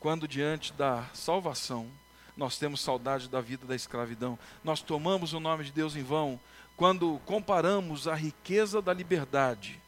Quando 0.01 0.27
diante 0.27 0.73
da 0.73 1.05
salvação, 1.13 1.87
nós 2.35 2.57
temos 2.57 2.81
saudade 2.81 3.29
da 3.29 3.39
vida 3.39 3.67
da 3.67 3.75
escravidão. 3.75 4.37
Nós 4.63 4.81
tomamos 4.81 5.31
o 5.31 5.39
nome 5.39 5.63
de 5.63 5.71
Deus 5.71 5.95
em 5.95 6.01
vão 6.01 6.39
quando 6.75 7.21
comparamos 7.23 8.07
a 8.07 8.15
riqueza 8.15 8.81
da 8.81 8.91
liberdade 8.93 9.79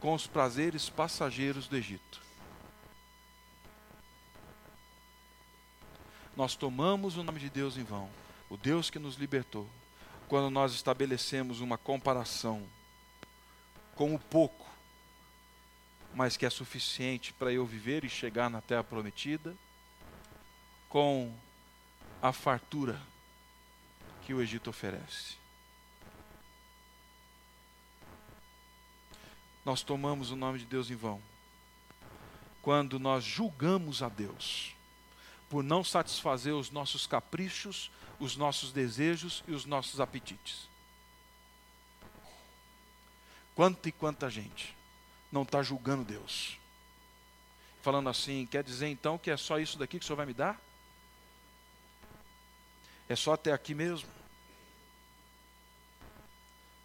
com 0.00 0.12
os 0.12 0.26
prazeres 0.26 0.90
passageiros 0.90 1.66
do 1.66 1.78
Egito. 1.78 2.20
Nós 6.36 6.54
tomamos 6.54 7.16
o 7.16 7.24
nome 7.24 7.40
de 7.40 7.48
Deus 7.48 7.78
em 7.78 7.84
vão, 7.84 8.10
o 8.50 8.56
Deus 8.58 8.90
que 8.90 8.98
nos 8.98 9.16
libertou, 9.16 9.66
quando 10.28 10.50
nós 10.50 10.74
estabelecemos 10.74 11.62
uma 11.62 11.78
comparação 11.78 12.62
com 13.94 14.14
o 14.14 14.18
pouco, 14.18 14.67
mas 16.14 16.36
que 16.36 16.46
é 16.46 16.50
suficiente 16.50 17.32
para 17.32 17.52
eu 17.52 17.66
viver 17.66 18.04
e 18.04 18.08
chegar 18.08 18.48
na 18.48 18.60
terra 18.60 18.84
prometida, 18.84 19.56
com 20.88 21.34
a 22.22 22.32
fartura 22.32 23.00
que 24.22 24.32
o 24.32 24.40
Egito 24.40 24.70
oferece. 24.70 25.36
Nós 29.64 29.82
tomamos 29.82 30.30
o 30.30 30.36
nome 30.36 30.58
de 30.58 30.64
Deus 30.64 30.90
em 30.90 30.96
vão 30.96 31.20
quando 32.62 32.98
nós 32.98 33.24
julgamos 33.24 34.02
a 34.02 34.08
Deus 34.08 34.74
por 35.48 35.62
não 35.62 35.82
satisfazer 35.82 36.54
os 36.54 36.70
nossos 36.70 37.06
caprichos, 37.06 37.90
os 38.18 38.36
nossos 38.36 38.72
desejos 38.72 39.42
e 39.48 39.52
os 39.52 39.64
nossos 39.64 40.00
apetites. 40.00 40.68
Quanta 43.54 43.88
e 43.88 43.92
quanta 43.92 44.28
gente 44.28 44.77
não 45.30 45.42
está 45.42 45.62
julgando 45.62 46.04
Deus. 46.04 46.58
Falando 47.82 48.08
assim, 48.08 48.46
quer 48.46 48.62
dizer 48.62 48.88
então 48.88 49.18
que 49.18 49.30
é 49.30 49.36
só 49.36 49.58
isso 49.58 49.78
daqui 49.78 49.98
que 49.98 50.04
o 50.04 50.06
Senhor 50.06 50.16
vai 50.16 50.26
me 50.26 50.34
dar? 50.34 50.60
É 53.08 53.16
só 53.16 53.32
até 53.32 53.52
aqui 53.52 53.74
mesmo? 53.74 54.08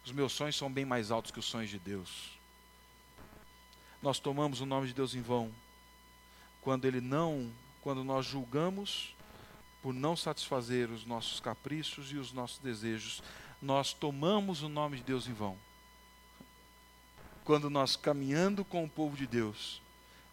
Os 0.04 0.12
meus 0.12 0.32
sonhos 0.32 0.56
são 0.56 0.70
bem 0.70 0.84
mais 0.84 1.10
altos 1.10 1.30
que 1.30 1.38
os 1.38 1.46
sonhos 1.46 1.70
de 1.70 1.78
Deus. 1.78 2.38
Nós 4.02 4.18
tomamos 4.18 4.60
o 4.60 4.66
nome 4.66 4.86
de 4.88 4.94
Deus 4.94 5.14
em 5.14 5.22
vão 5.22 5.52
quando 6.64 6.86
ele 6.86 7.00
não 7.00 7.52
quando 7.82 8.02
nós 8.02 8.24
julgamos 8.24 9.14
por 9.82 9.92
não 9.92 10.16
satisfazer 10.16 10.90
os 10.90 11.04
nossos 11.04 11.38
caprichos 11.38 12.10
e 12.10 12.16
os 12.16 12.32
nossos 12.32 12.58
desejos, 12.58 13.22
nós 13.60 13.92
tomamos 13.92 14.62
o 14.62 14.68
nome 14.70 14.96
de 14.96 15.02
Deus 15.02 15.28
em 15.28 15.34
vão. 15.34 15.58
Quando 17.44 17.68
nós, 17.68 17.94
caminhando 17.94 18.64
com 18.64 18.84
o 18.84 18.88
povo 18.88 19.16
de 19.16 19.26
Deus, 19.26 19.82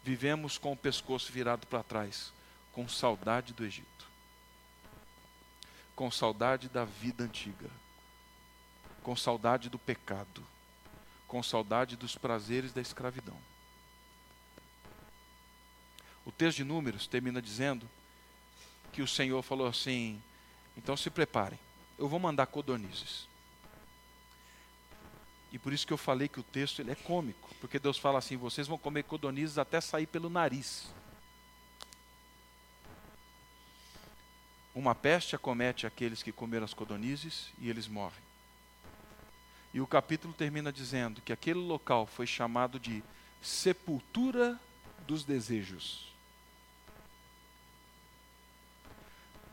vivemos 0.01 0.57
com 0.57 0.71
o 0.71 0.77
pescoço 0.77 1.31
virado 1.31 1.67
para 1.67 1.83
trás, 1.83 2.31
com 2.71 2.87
saudade 2.87 3.53
do 3.53 3.65
Egito, 3.65 4.07
com 5.93 6.09
saudade 6.09 6.69
da 6.69 6.85
vida 6.85 7.25
antiga, 7.25 7.69
com 9.03 9.15
saudade 9.15 9.69
do 9.69 9.77
pecado, 9.77 10.45
com 11.27 11.43
saudade 11.43 11.97
dos 11.97 12.15
prazeres 12.15 12.71
da 12.71 12.81
escravidão. 12.81 13.37
O 16.25 16.31
texto 16.31 16.57
de 16.57 16.63
Números 16.63 17.07
termina 17.07 17.41
dizendo 17.41 17.89
que 18.93 19.01
o 19.01 19.07
Senhor 19.07 19.41
falou 19.41 19.67
assim: 19.67 20.21
então 20.77 20.95
se 20.95 21.09
preparem, 21.09 21.59
eu 21.97 22.07
vou 22.07 22.19
mandar 22.19 22.47
codornizes. 22.47 23.30
E 25.51 25.59
por 25.59 25.73
isso 25.73 25.85
que 25.85 25.93
eu 25.93 25.97
falei 25.97 26.27
que 26.27 26.39
o 26.39 26.43
texto 26.43 26.79
ele 26.79 26.91
é 26.91 26.95
cômico, 26.95 27.49
porque 27.59 27.79
Deus 27.79 27.97
fala 27.97 28.19
assim: 28.19 28.37
vocês 28.37 28.67
vão 28.67 28.77
comer 28.77 29.03
codornizes 29.03 29.57
até 29.57 29.81
sair 29.81 30.05
pelo 30.05 30.29
nariz. 30.29 30.87
Uma 34.73 34.95
peste 34.95 35.35
acomete 35.35 35.85
aqueles 35.85 36.23
que 36.23 36.31
comeram 36.31 36.63
as 36.63 36.73
codornizes 36.73 37.51
e 37.59 37.69
eles 37.69 37.87
morrem. 37.87 38.23
E 39.73 39.81
o 39.81 39.87
capítulo 39.87 40.33
termina 40.33 40.71
dizendo 40.71 41.21
que 41.21 41.33
aquele 41.33 41.59
local 41.59 42.05
foi 42.07 42.25
chamado 42.25 42.79
de 42.79 43.03
sepultura 43.41 44.59
dos 45.05 45.25
desejos. 45.25 46.11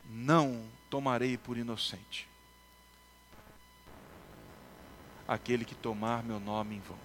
não 0.09 0.65
tomarei 0.89 1.37
por 1.37 1.57
inocente 1.57 2.27
aquele 5.29 5.67
que 5.67 5.75
tomar 5.75 6.25
meu 6.25 6.41
nome 6.41 6.77
em 6.77 6.81
vão. 6.81 6.97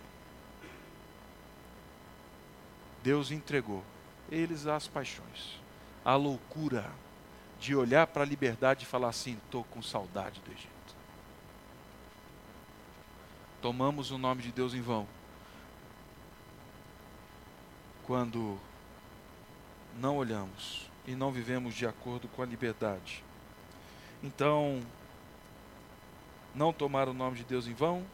Deus 3.04 3.32
entregou 3.32 3.84
eles 4.32 4.66
às 4.66 4.88
paixões, 4.88 5.60
à 6.06 6.16
loucura 6.16 6.90
de 7.60 7.76
olhar 7.76 8.08
para 8.08 8.24
a 8.24 8.26
liberdade 8.26 8.86
e 8.86 8.88
falar 8.88 9.10
assim: 9.10 9.38
estou 9.46 9.66
com 9.66 9.82
saudade 9.82 10.40
do 10.40 10.52
Egito. 10.52 10.96
Tomamos 13.62 14.10
o 14.12 14.18
nome 14.18 14.42
de 14.42 14.52
Deus 14.52 14.74
em 14.74 14.82
vão 14.82 15.08
quando 18.06 18.60
não 19.98 20.18
olhamos 20.18 20.90
e 21.08 21.16
não 21.16 21.32
vivemos 21.32 21.74
de 21.74 21.86
acordo 21.86 22.28
com 22.30 22.42
a 22.42 22.46
liberdade. 22.46 23.24
Então, 24.22 24.82
não 26.54 26.74
tomar 26.74 27.08
o 27.08 27.14
nome 27.14 27.38
de 27.38 27.44
Deus 27.44 27.68
em 27.68 27.74
vão 27.74 28.06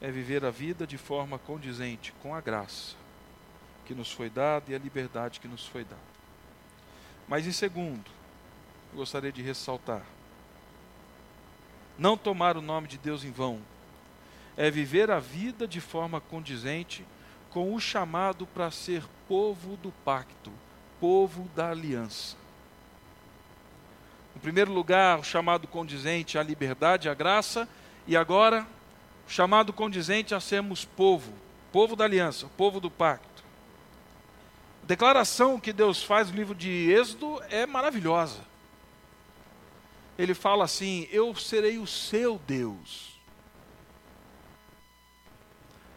é 0.00 0.10
viver 0.10 0.44
a 0.44 0.50
vida 0.50 0.86
de 0.86 0.98
forma 0.98 1.38
condizente 1.38 2.12
com 2.22 2.34
a 2.34 2.40
graça 2.40 2.94
que 3.84 3.94
nos 3.94 4.10
foi 4.10 4.28
dada 4.28 4.70
e 4.70 4.74
a 4.74 4.78
liberdade 4.78 5.40
que 5.40 5.48
nos 5.48 5.66
foi 5.66 5.84
dada. 5.84 6.00
Mas 7.28 7.46
em 7.46 7.52
segundo, 7.52 8.10
eu 8.92 8.98
gostaria 8.98 9.32
de 9.32 9.42
ressaltar: 9.42 10.04
não 11.98 12.16
tomar 12.16 12.56
o 12.56 12.62
nome 12.62 12.88
de 12.88 12.98
Deus 12.98 13.24
em 13.24 13.30
vão 13.30 13.60
é 14.56 14.70
viver 14.70 15.10
a 15.10 15.20
vida 15.20 15.66
de 15.66 15.80
forma 15.80 16.20
condizente 16.20 17.04
com 17.50 17.74
o 17.74 17.80
chamado 17.80 18.46
para 18.46 18.70
ser 18.70 19.04
povo 19.28 19.76
do 19.76 19.92
pacto 20.04 20.52
povo 21.00 21.48
da 21.54 21.70
aliança. 21.70 22.36
Em 24.36 24.38
primeiro 24.38 24.70
lugar, 24.70 25.18
o 25.18 25.24
chamado 25.24 25.66
condizente 25.66 26.36
à 26.36 26.42
liberdade, 26.42 27.08
à 27.08 27.14
graça, 27.14 27.66
e 28.06 28.14
agora, 28.14 28.66
o 29.26 29.30
chamado 29.30 29.72
condizente 29.72 30.34
a 30.34 30.40
sermos 30.40 30.84
povo, 30.84 31.32
povo 31.72 31.96
da 31.96 32.04
aliança, 32.04 32.46
povo 32.54 32.78
do 32.78 32.90
pacto. 32.90 33.42
A 34.84 34.86
declaração 34.86 35.58
que 35.58 35.72
Deus 35.72 36.02
faz 36.02 36.30
no 36.30 36.36
livro 36.36 36.54
de 36.54 36.68
Êxodo 36.68 37.42
é 37.48 37.64
maravilhosa. 37.64 38.40
Ele 40.18 40.34
fala 40.34 40.64
assim: 40.64 41.08
Eu 41.10 41.34
serei 41.34 41.78
o 41.78 41.86
seu 41.86 42.38
Deus. 42.46 43.18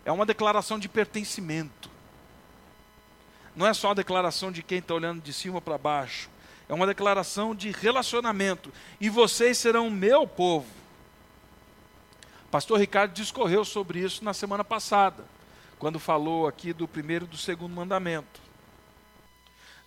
É 0.05 0.13
uma 0.13 0.25
declaração 0.25 0.79
de 0.79 0.87
pertencimento. 0.87 1.91
Não 3.53 3.67
é 3.67 3.73
só 3.73 3.89
uma 3.89 3.95
declaração 3.95 4.49
de 4.49 4.63
quem 4.63 4.77
está 4.79 4.93
olhando 4.93 5.21
de 5.21 5.33
cima 5.33 5.59
para 5.59 5.77
baixo. 5.77 6.29
É 6.69 6.73
uma 6.73 6.85
declaração 6.85 7.55
de 7.55 7.71
relacionamento. 7.71 8.71
E 9.01 9.09
vocês 9.09 9.57
serão 9.57 9.89
meu 9.89 10.27
povo. 10.27 10.67
Pastor 12.51 12.79
Ricardo 12.79 13.11
discorreu 13.11 13.65
sobre 13.65 13.99
isso 13.99 14.23
na 14.23 14.33
semana 14.33 14.63
passada, 14.63 15.25
quando 15.77 15.99
falou 15.99 16.47
aqui 16.47 16.71
do 16.71 16.87
primeiro 16.87 17.25
e 17.25 17.27
do 17.27 17.37
segundo 17.37 17.75
mandamento. 17.75 18.39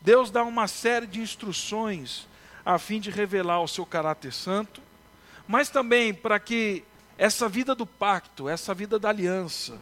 Deus 0.00 0.30
dá 0.30 0.42
uma 0.42 0.66
série 0.66 1.06
de 1.06 1.20
instruções 1.20 2.26
a 2.64 2.78
fim 2.78 3.00
de 3.00 3.10
revelar 3.10 3.60
o 3.60 3.68
seu 3.68 3.86
caráter 3.86 4.32
santo, 4.32 4.80
mas 5.46 5.68
também 5.68 6.12
para 6.12 6.38
que 6.38 6.84
essa 7.18 7.48
vida 7.48 7.74
do 7.74 7.86
pacto, 7.86 8.48
essa 8.48 8.72
vida 8.74 8.98
da 8.98 9.08
aliança, 9.08 9.78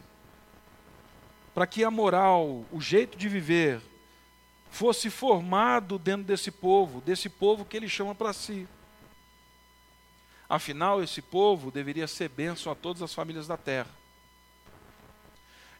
para 1.53 1.67
que 1.67 1.83
a 1.83 1.91
moral, 1.91 2.65
o 2.71 2.79
jeito 2.79 3.17
de 3.17 3.29
viver, 3.29 3.81
fosse 4.71 5.09
formado 5.09 5.99
dentro 5.99 6.23
desse 6.23 6.49
povo, 6.49 7.01
desse 7.01 7.29
povo 7.29 7.65
que 7.65 7.75
ele 7.75 7.89
chama 7.89 8.15
para 8.15 8.33
si. 8.33 8.67
Afinal, 10.49 11.03
esse 11.03 11.21
povo 11.21 11.69
deveria 11.69 12.07
ser 12.07 12.29
bênção 12.29 12.71
a 12.71 12.75
todas 12.75 13.01
as 13.01 13.13
famílias 13.13 13.47
da 13.47 13.57
terra. 13.57 13.89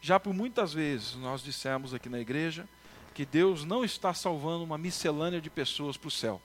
Já 0.01 0.19
por 0.19 0.34
muitas 0.34 0.73
vezes 0.73 1.15
nós 1.15 1.41
dissemos 1.41 1.93
aqui 1.93 2.10
na 2.10 2.19
igreja 2.19 2.67
que 3.13 3.25
Deus 3.25 3.63
não 3.63 3.84
está 3.84 4.13
salvando 4.13 4.63
uma 4.63 4.77
miscelânea 4.77 5.41
de 5.41 5.49
pessoas 5.49 5.95
para 5.95 6.08
o 6.08 6.12
céu, 6.12 6.41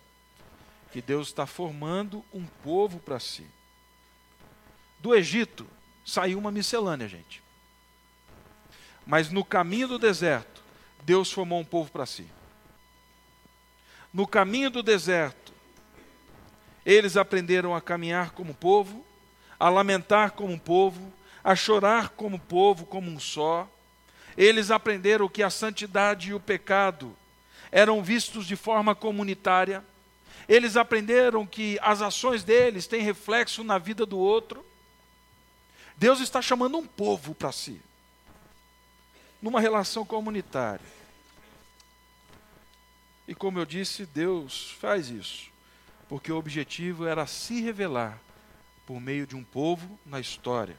que 0.93 1.03
Deus 1.03 1.29
está 1.29 1.47
formando 1.47 2.25
um 2.33 2.45
povo 2.63 2.99
para 3.01 3.19
si. 3.19 3.47
Do 5.01 5.15
Egito 5.15 5.67
saiu 6.05 6.39
uma 6.39 6.51
miscelânea, 6.53 7.09
gente. 7.09 7.43
Mas 9.07 9.31
no 9.31 9.45
caminho 9.45 9.89
do 9.89 9.99
deserto, 9.99 10.66
Deus 11.07 11.31
formou 11.31 11.61
um 11.61 11.65
povo 11.65 11.89
para 11.89 12.05
si. 12.05 12.27
No 14.13 14.27
caminho 14.27 14.71
do 14.71 14.83
deserto, 14.83 15.53
eles 16.85 17.17
aprenderam 17.17 17.77
a 17.77 17.81
caminhar 17.81 18.33
como 18.33 18.53
povo, 18.53 19.07
a 19.57 19.69
lamentar 19.69 20.33
como 20.33 20.59
povo, 20.59 21.13
a 21.45 21.55
chorar 21.55 22.09
como 22.09 22.41
povo, 22.41 22.85
como 22.85 23.09
um 23.09 23.21
só. 23.21 23.69
Eles 24.37 24.73
aprenderam 24.73 25.29
que 25.29 25.45
a 25.45 25.51
santidade 25.51 26.31
e 26.31 26.35
o 26.35 26.41
pecado 26.41 27.17
eram 27.71 28.03
vistos 28.03 28.45
de 28.45 28.57
forma 28.57 28.93
comunitária. 28.93 29.85
Eles 30.49 30.77
aprenderam 30.77 31.47
que 31.47 31.79
as 31.83 32.03
ações 32.03 32.43
deles 32.43 32.89
têm 32.89 33.01
reflexo 33.01 33.63
na 33.63 33.79
vida 33.79 34.05
do 34.05 34.19
outro. 34.19 34.67
Deus 35.97 36.19
está 36.19 36.43
chamando 36.43 36.77
um 36.77 36.85
povo 36.85 37.33
para 37.33 37.53
si, 37.53 37.81
numa 39.41 39.61
relação 39.61 40.05
comunitária. 40.05 40.96
E 43.27 43.35
como 43.35 43.59
eu 43.59 43.67
disse, 43.67 44.07
Deus 44.07 44.77
faz 44.81 45.09
isso, 45.11 45.51
porque 46.09 46.31
o 46.31 46.37
objetivo 46.37 47.07
era 47.07 47.27
se 47.27 47.61
revelar 47.61 48.21
por 48.87 49.01
meio 49.01 49.27
de 49.27 49.35
um 49.35 49.43
povo 49.43 49.99
na 50.07 50.21
história. 50.21 50.77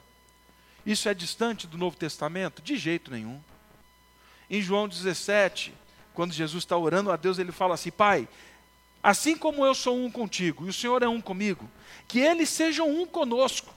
Isso 0.85 1.09
é 1.09 1.13
distante 1.13 1.67
do 1.67 1.77
Novo 1.77 1.97
Testamento? 1.97 2.61
De 2.61 2.77
jeito 2.77 3.11
nenhum. 3.11 3.41
Em 4.49 4.61
João 4.61 4.87
17, 4.87 5.73
quando 6.13 6.31
Jesus 6.31 6.63
está 6.63 6.77
orando 6.77 7.11
a 7.11 7.17
Deus, 7.17 7.37
ele 7.37 7.51
fala 7.51 7.73
assim: 7.73 7.91
Pai, 7.91 8.27
assim 9.03 9.35
como 9.37 9.65
eu 9.65 9.75
sou 9.75 9.97
um 9.97 10.09
contigo 10.09 10.65
e 10.65 10.69
o 10.69 10.73
Senhor 10.73 11.03
é 11.03 11.07
um 11.07 11.19
comigo, 11.19 11.69
que 12.07 12.19
eles 12.19 12.49
sejam 12.49 12.89
um 12.89 13.05
conosco 13.05 13.75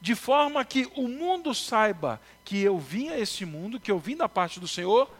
de 0.00 0.14
forma 0.14 0.64
que 0.64 0.88
o 0.94 1.08
mundo 1.08 1.52
saiba 1.52 2.20
que 2.44 2.60
eu 2.62 2.78
vim 2.78 3.08
a 3.08 3.18
esse 3.18 3.44
mundo, 3.44 3.80
que 3.80 3.90
eu 3.90 3.98
vim 3.98 4.16
da 4.16 4.28
parte 4.28 4.60
do 4.60 4.68
Senhor, 4.68 5.10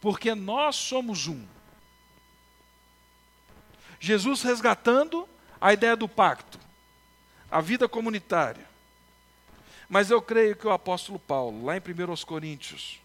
porque 0.00 0.34
nós 0.34 0.76
somos 0.76 1.26
um. 1.26 1.44
Jesus 3.98 4.42
resgatando 4.42 5.28
a 5.60 5.72
ideia 5.72 5.96
do 5.96 6.08
pacto, 6.08 6.58
a 7.50 7.60
vida 7.60 7.88
comunitária. 7.88 8.66
Mas 9.88 10.10
eu 10.10 10.20
creio 10.20 10.56
que 10.56 10.66
o 10.66 10.72
apóstolo 10.72 11.18
Paulo, 11.18 11.64
lá 11.64 11.76
em 11.76 11.80
1 11.80 12.24
Coríntios, 12.26 13.00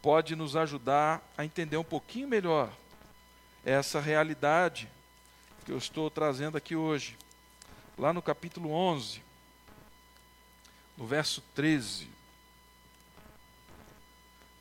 pode 0.00 0.36
nos 0.36 0.54
ajudar 0.54 1.20
a 1.36 1.44
entender 1.44 1.76
um 1.76 1.84
pouquinho 1.84 2.28
melhor 2.28 2.70
essa 3.64 4.00
realidade 4.00 4.88
que 5.64 5.72
eu 5.72 5.78
estou 5.78 6.08
trazendo 6.08 6.56
aqui 6.56 6.76
hoje. 6.76 7.18
Lá 7.98 8.12
no 8.12 8.22
capítulo 8.22 8.70
11, 8.70 9.20
no 10.96 11.06
verso 11.06 11.42
13, 11.54 12.08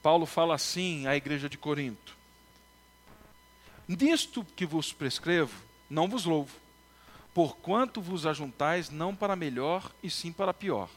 Paulo 0.01 0.25
fala 0.25 0.55
assim 0.55 1.05
à 1.05 1.15
igreja 1.15 1.47
de 1.47 1.57
Corinto: 1.57 2.17
Nisto 3.87 4.45
que 4.55 4.65
vos 4.65 4.91
prescrevo, 4.91 5.53
não 5.89 6.07
vos 6.07 6.25
louvo, 6.25 6.55
porquanto 7.33 8.01
vos 8.01 8.25
ajuntais 8.25 8.89
não 8.89 9.15
para 9.15 9.35
melhor 9.35 9.91
e 10.01 10.09
sim 10.09 10.31
para 10.31 10.53
pior. 10.53 10.89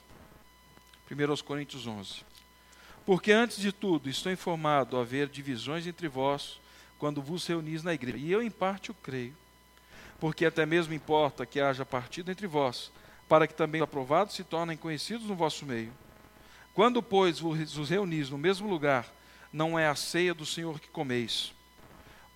1 1.10 1.44
Coríntios 1.44 1.86
11. 1.86 2.22
Porque 3.04 3.32
antes 3.32 3.58
de 3.58 3.72
tudo 3.72 4.08
estou 4.08 4.30
informado 4.30 4.98
haver 4.98 5.28
divisões 5.28 5.86
entre 5.86 6.08
vós 6.08 6.60
quando 6.98 7.22
vos 7.22 7.46
reunis 7.46 7.82
na 7.82 7.94
igreja. 7.94 8.18
E 8.18 8.30
eu 8.30 8.42
em 8.42 8.50
parte 8.50 8.90
o 8.90 8.94
creio. 8.94 9.34
Porque 10.20 10.44
até 10.44 10.66
mesmo 10.66 10.92
importa 10.92 11.46
que 11.46 11.60
haja 11.60 11.86
partido 11.86 12.30
entre 12.30 12.46
vós, 12.46 12.90
para 13.28 13.46
que 13.46 13.54
também 13.54 13.80
os 13.80 13.84
aprovados 13.84 14.34
se 14.34 14.44
tornem 14.44 14.76
conhecidos 14.76 15.26
no 15.26 15.34
vosso 15.36 15.64
meio. 15.64 15.92
Quando, 16.74 17.02
pois, 17.02 17.40
vos 17.40 17.88
reunis 17.88 18.30
no 18.30 18.38
mesmo 18.38 18.68
lugar, 18.68 19.06
não 19.52 19.78
é 19.78 19.88
a 19.88 19.94
ceia 19.94 20.34
do 20.34 20.44
Senhor 20.44 20.78
que 20.78 20.88
comeis. 20.88 21.52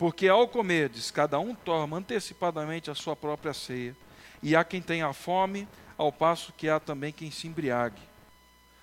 Porque 0.03 0.27
ao 0.27 0.49
comerdes, 0.49 1.13
cada 1.13 1.39
um 1.39 1.55
toma 1.55 1.99
antecipadamente 1.99 2.91
a 2.91 2.95
sua 2.95 3.15
própria 3.15 3.55
ceia, 3.55 3.97
e 4.43 4.57
há 4.57 4.65
quem 4.65 4.83
tenha 4.83 5.13
fome, 5.13 5.69
ao 5.97 6.11
passo 6.11 6.53
que 6.55 6.69
há 6.69 6.81
também 6.81 7.13
quem 7.13 7.31
se 7.31 7.47
embriague. 7.47 8.03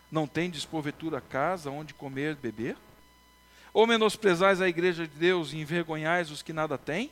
Não 0.09 0.25
tendes, 0.25 0.63
porventura, 0.63 1.19
casa 1.19 1.69
onde 1.69 1.93
comer 1.93 2.31
e 2.31 2.35
beber? 2.35 2.77
Ou 3.73 3.85
menosprezais 3.85 4.61
a 4.61 4.69
igreja 4.69 5.05
de 5.05 5.13
Deus 5.13 5.51
e 5.51 5.57
envergonhais 5.57 6.31
os 6.31 6.41
que 6.41 6.53
nada 6.53 6.77
têm? 6.77 7.11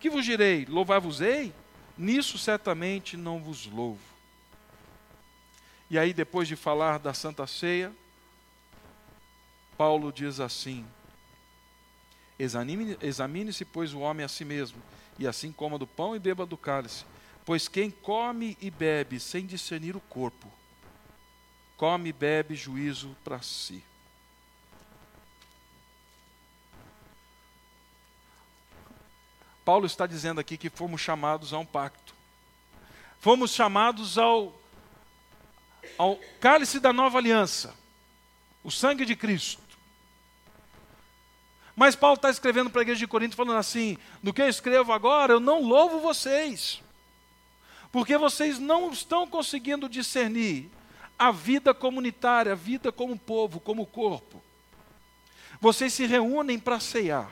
Que 0.00 0.10
vos 0.10 0.24
direi? 0.24 0.66
Louvar-vos-ei? 0.68 1.54
Nisso 1.96 2.38
certamente 2.38 3.16
não 3.16 3.38
vos 3.38 3.66
louvo. 3.66 4.02
E 5.88 5.96
aí, 5.96 6.12
depois 6.12 6.48
de 6.48 6.56
falar 6.56 6.98
da 6.98 7.14
Santa 7.14 7.46
Ceia, 7.46 7.92
Paulo 9.76 10.12
diz 10.12 10.40
assim: 10.40 10.84
Examine-se, 12.38 13.64
pois, 13.64 13.92
o 13.92 14.00
homem 14.00 14.24
a 14.24 14.28
si 14.28 14.44
mesmo, 14.44 14.80
e 15.18 15.26
assim 15.26 15.50
coma 15.50 15.78
do 15.78 15.86
pão 15.86 16.14
e 16.14 16.18
beba 16.18 16.46
do 16.46 16.56
cálice. 16.56 17.04
Pois 17.44 17.66
quem 17.66 17.90
come 17.90 18.56
e 18.60 18.70
bebe 18.70 19.18
sem 19.18 19.44
discernir 19.46 19.96
o 19.96 20.00
corpo, 20.00 20.52
come 21.76 22.10
e 22.10 22.12
bebe 22.12 22.54
juízo 22.54 23.16
para 23.24 23.40
si. 23.42 23.82
Paulo 29.64 29.86
está 29.86 30.06
dizendo 30.06 30.40
aqui 30.40 30.56
que 30.56 30.70
fomos 30.70 31.00
chamados 31.00 31.52
a 31.52 31.58
um 31.58 31.66
pacto. 31.66 32.14
Fomos 33.20 33.52
chamados 33.52 34.16
ao 34.16 34.58
ao 35.96 36.18
cálice 36.40 36.78
da 36.78 36.92
nova 36.92 37.18
aliança, 37.18 37.74
o 38.62 38.70
sangue 38.70 39.04
de 39.04 39.16
Cristo. 39.16 39.67
Mas 41.78 41.94
Paulo 41.94 42.16
está 42.16 42.28
escrevendo 42.28 42.68
para 42.68 42.80
a 42.80 42.82
igreja 42.82 42.98
de 42.98 43.06
Corinto 43.06 43.36
falando 43.36 43.56
assim: 43.56 43.96
no 44.20 44.34
que 44.34 44.42
eu 44.42 44.48
escrevo 44.48 44.92
agora, 44.92 45.34
eu 45.34 45.38
não 45.38 45.62
louvo 45.62 46.00
vocês, 46.00 46.82
porque 47.92 48.18
vocês 48.18 48.58
não 48.58 48.90
estão 48.90 49.28
conseguindo 49.28 49.88
discernir 49.88 50.68
a 51.16 51.30
vida 51.30 51.72
comunitária, 51.72 52.50
a 52.50 52.56
vida 52.56 52.90
como 52.90 53.16
povo, 53.16 53.60
como 53.60 53.86
corpo. 53.86 54.42
Vocês 55.60 55.92
se 55.92 56.04
reúnem 56.04 56.58
para 56.58 56.80
ceiar, 56.80 57.30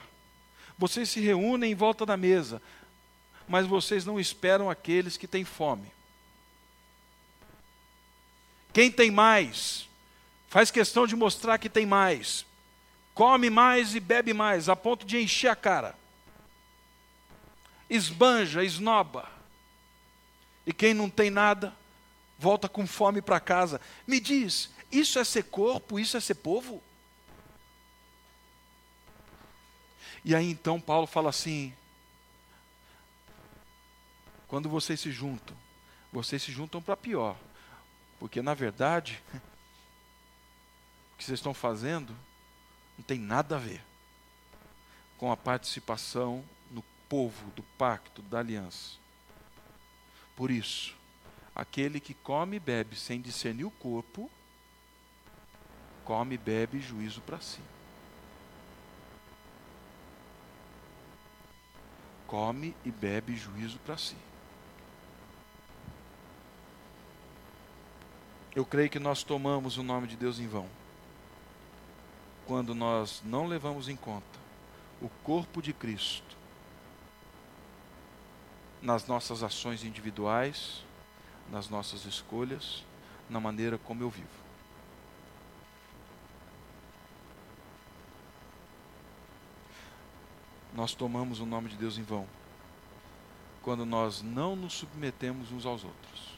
vocês 0.78 1.10
se 1.10 1.18
reúnem 1.18 1.72
em 1.72 1.74
volta 1.74 2.06
da 2.06 2.16
mesa, 2.16 2.62
mas 3.48 3.66
vocês 3.66 4.06
não 4.06 4.20
esperam 4.20 4.70
aqueles 4.70 5.16
que 5.16 5.26
têm 5.26 5.44
fome. 5.44 5.90
Quem 8.72 8.92
tem 8.92 9.10
mais, 9.10 9.88
faz 10.46 10.70
questão 10.70 11.04
de 11.04 11.16
mostrar 11.16 11.58
que 11.58 11.68
tem 11.68 11.84
mais. 11.84 12.46
Come 13.16 13.48
mais 13.48 13.94
e 13.94 13.98
bebe 13.98 14.34
mais, 14.34 14.68
a 14.68 14.76
ponto 14.76 15.06
de 15.06 15.16
encher 15.16 15.48
a 15.48 15.56
cara. 15.56 15.96
Esbanja, 17.88 18.62
esnoba. 18.62 19.26
E 20.66 20.72
quem 20.72 20.92
não 20.92 21.08
tem 21.08 21.30
nada, 21.30 21.74
volta 22.38 22.68
com 22.68 22.86
fome 22.86 23.22
para 23.22 23.40
casa. 23.40 23.80
Me 24.06 24.20
diz, 24.20 24.70
isso 24.92 25.18
é 25.18 25.24
ser 25.24 25.44
corpo, 25.44 25.98
isso 25.98 26.14
é 26.18 26.20
ser 26.20 26.34
povo? 26.34 26.82
E 30.22 30.34
aí 30.34 30.50
então 30.50 30.78
Paulo 30.78 31.06
fala 31.06 31.30
assim: 31.30 31.72
quando 34.46 34.68
vocês 34.68 35.00
se 35.00 35.10
juntam, 35.10 35.56
vocês 36.12 36.42
se 36.42 36.52
juntam 36.52 36.82
para 36.82 36.98
pior. 36.98 37.34
Porque, 38.18 38.42
na 38.42 38.52
verdade, 38.52 39.22
o 39.32 41.16
que 41.16 41.24
vocês 41.24 41.38
estão 41.38 41.54
fazendo 41.54 42.14
não 42.96 43.04
tem 43.04 43.18
nada 43.18 43.56
a 43.56 43.58
ver 43.58 43.82
com 45.18 45.30
a 45.30 45.36
participação 45.36 46.44
no 46.70 46.82
povo 47.08 47.50
do 47.52 47.62
pacto, 47.78 48.22
da 48.22 48.38
aliança. 48.38 48.96
Por 50.34 50.50
isso, 50.50 50.94
aquele 51.54 52.00
que 52.00 52.14
come 52.14 52.56
e 52.56 52.60
bebe 52.60 52.96
sem 52.96 53.20
discernir 53.20 53.64
o 53.64 53.70
corpo, 53.70 54.30
come 56.04 56.34
e 56.34 56.38
bebe 56.38 56.80
juízo 56.80 57.20
para 57.22 57.40
si. 57.40 57.60
Come 62.26 62.74
e 62.84 62.90
bebe 62.90 63.36
juízo 63.36 63.78
para 63.78 63.96
si. 63.96 64.16
Eu 68.54 68.64
creio 68.64 68.90
que 68.90 68.98
nós 68.98 69.22
tomamos 69.22 69.76
o 69.76 69.82
nome 69.82 70.06
de 70.06 70.16
Deus 70.16 70.38
em 70.38 70.48
vão. 70.48 70.68
Quando 72.46 72.74
nós 72.74 73.22
não 73.24 73.46
levamos 73.46 73.88
em 73.88 73.96
conta 73.96 74.38
o 75.00 75.08
corpo 75.22 75.60
de 75.60 75.72
Cristo 75.72 76.36
nas 78.80 79.06
nossas 79.06 79.42
ações 79.42 79.84
individuais, 79.84 80.84
nas 81.50 81.68
nossas 81.68 82.04
escolhas, 82.04 82.84
na 83.28 83.40
maneira 83.40 83.76
como 83.78 84.02
eu 84.02 84.08
vivo. 84.08 84.46
Nós 90.72 90.94
tomamos 90.94 91.40
o 91.40 91.46
nome 91.46 91.68
de 91.68 91.76
Deus 91.76 91.98
em 91.98 92.02
vão 92.02 92.26
quando 93.62 93.84
nós 93.84 94.22
não 94.22 94.54
nos 94.54 94.74
submetemos 94.74 95.50
uns 95.50 95.66
aos 95.66 95.82
outros. 95.82 96.36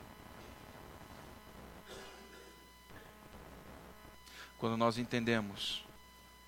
quando 4.59 4.77
nós 4.77 4.99
entendemos 4.99 5.85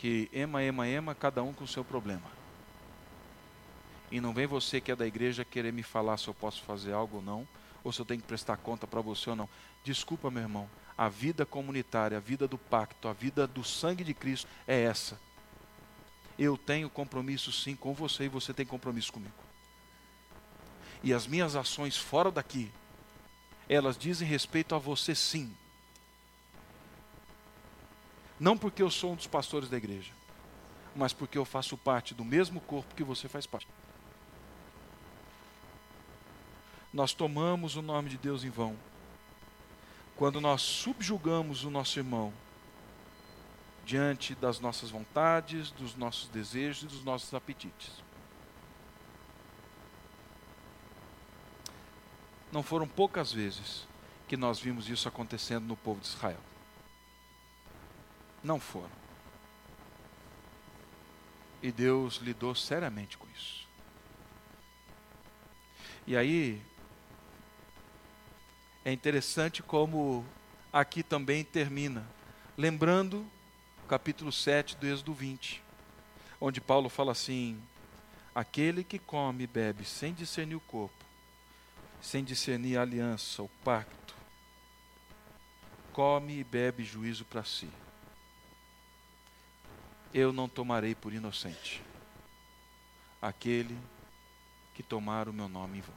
que 0.01 0.31
ema, 0.33 0.63
ema, 0.63 0.89
ema, 0.89 1.15
cada 1.15 1.43
um 1.43 1.53
com 1.53 1.65
o 1.65 1.69
seu 1.69 1.85
problema. 1.85 2.23
E 4.11 4.19
não 4.19 4.33
vem 4.33 4.47
você 4.47 4.81
que 4.81 4.91
é 4.91 4.97
da 4.97 5.07
igreja 5.07 5.45
querer 5.45 5.75
me 5.75 5.83
falar 5.83 6.17
se 6.17 6.27
eu 6.27 6.33
posso 6.33 6.63
fazer 6.63 6.95
algo 6.95 7.19
ou 7.19 7.23
não, 7.23 7.47
ou 7.85 7.93
se 7.93 8.01
eu 8.01 8.07
tenho 8.07 8.23
que 8.23 8.27
prestar 8.27 8.57
conta 8.57 8.87
para 8.87 9.03
você 9.03 9.29
ou 9.29 9.37
não. 9.37 9.47
Desculpa, 9.85 10.31
meu 10.31 10.43
irmão, 10.43 10.71
a 10.97 11.11
vida 11.11 11.45
comunitária, 11.45 12.17
a 12.17 12.21
vida 12.21 12.49
do 12.49 12.57
pacto, 12.57 13.09
a 13.09 13.13
vida 13.13 13.47
do 13.47 13.63
sangue 13.63 14.03
de 14.03 14.15
Cristo 14.15 14.49
é 14.67 14.81
essa. 14.81 15.21
Eu 16.39 16.57
tenho 16.57 16.89
compromisso 16.89 17.53
sim 17.53 17.77
com 17.77 17.93
você 17.93 18.25
e 18.25 18.29
você 18.29 18.55
tem 18.55 18.65
compromisso 18.65 19.13
comigo. 19.13 19.35
E 21.03 21.13
as 21.13 21.27
minhas 21.27 21.57
ações 21.57 21.99
fora 21.99 22.31
daqui, 22.31 22.73
elas 23.69 23.99
dizem 23.99 24.27
respeito 24.27 24.75
a 24.75 24.79
você 24.79 25.15
sim. 25.15 25.55
Não 28.41 28.57
porque 28.57 28.83
eu 28.83 28.91
sou 28.91 29.13
um 29.13 29.17
dos 29.17 29.27
pastores 29.27 29.69
da 29.69 29.77
igreja, 29.77 30.13
mas 30.97 31.13
porque 31.13 31.37
eu 31.37 31.45
faço 31.45 31.77
parte 31.77 32.15
do 32.15 32.25
mesmo 32.25 32.59
corpo 32.63 32.95
que 32.95 33.05
você 33.05 33.29
faz 33.29 33.47
parte. 33.47 33.69
Nós 36.91 37.13
tomamos 37.13 37.77
o 37.77 37.83
nome 37.83 38.09
de 38.09 38.17
Deus 38.17 38.43
em 38.43 38.51
vão 38.51 38.77
quando 40.17 40.41
nós 40.41 40.63
subjugamos 40.63 41.65
o 41.65 41.71
nosso 41.71 41.99
irmão 41.99 42.33
diante 43.85 44.35
das 44.35 44.59
nossas 44.59 44.91
vontades, 44.91 45.71
dos 45.71 45.95
nossos 45.95 46.29
desejos 46.29 46.83
e 46.83 46.87
dos 46.87 47.05
nossos 47.05 47.33
apetites. 47.35 48.03
Não 52.51 52.63
foram 52.63 52.89
poucas 52.89 53.33
vezes 53.33 53.87
que 54.27 54.37
nós 54.37 54.59
vimos 54.59 54.89
isso 54.89 55.09
acontecendo 55.09 55.67
no 55.67 55.77
povo 55.77 56.01
de 56.01 56.09
Israel. 56.09 56.50
Não 58.43 58.59
foram. 58.59 59.01
E 61.63 61.71
Deus 61.71 62.17
lidou 62.17 62.55
seriamente 62.55 63.19
com 63.19 63.27
isso. 63.29 63.69
E 66.07 66.17
aí, 66.17 66.61
é 68.85 68.91
interessante 68.91 69.63
como 69.63 70.25
aqui 70.73 71.03
também 71.03 71.45
termina, 71.45 72.07
lembrando 72.57 73.27
o 73.85 73.87
capítulo 73.87 74.33
7 74.33 74.77
do 74.77 74.87
Êxodo 74.87 75.13
20, 75.13 75.63
onde 76.41 76.61
Paulo 76.61 76.89
fala 76.89 77.13
assim: 77.13 77.63
Aquele 78.35 78.83
que 78.83 78.99
come 78.99 79.45
e 79.45 79.47
bebe 79.47 79.85
sem 79.85 80.15
discernir 80.15 80.55
o 80.55 80.61
corpo, 80.61 81.05
sem 82.01 82.25
discernir 82.25 82.79
a 82.79 82.83
aliança, 82.83 83.43
o 83.43 83.49
pacto, 83.63 84.15
come 85.93 86.39
e 86.39 86.45
bebe 86.45 86.83
juízo 86.83 87.27
para 87.27 87.45
si. 87.45 87.69
Eu 90.13 90.33
não 90.33 90.49
tomarei 90.49 90.95
por 90.95 91.13
inocente 91.13 91.83
aquele 93.23 93.79
que 94.75 94.83
tomar 94.83 95.29
o 95.29 95.33
meu 95.33 95.49
nome 95.49 95.79
em 95.79 95.81
vão. 95.83 95.95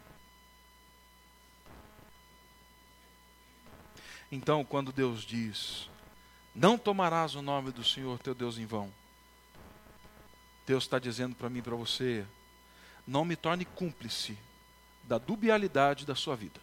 Então, 4.31 4.63
quando 4.65 4.91
Deus 4.91 5.23
diz: 5.23 5.89
Não 6.53 6.77
tomarás 6.77 7.35
o 7.35 7.41
nome 7.41 7.71
do 7.71 7.83
Senhor 7.83 8.19
teu 8.19 8.35
Deus 8.35 8.57
em 8.57 8.65
vão, 8.65 8.93
Deus 10.65 10.83
está 10.83 10.99
dizendo 10.99 11.35
para 11.35 11.49
mim 11.49 11.59
e 11.59 11.63
para 11.63 11.75
você: 11.75 12.25
Não 13.07 13.25
me 13.25 13.35
torne 13.35 13.65
cúmplice 13.65 14.37
da 15.03 15.17
dubialidade 15.17 16.05
da 16.05 16.15
sua 16.15 16.35
vida. 16.35 16.59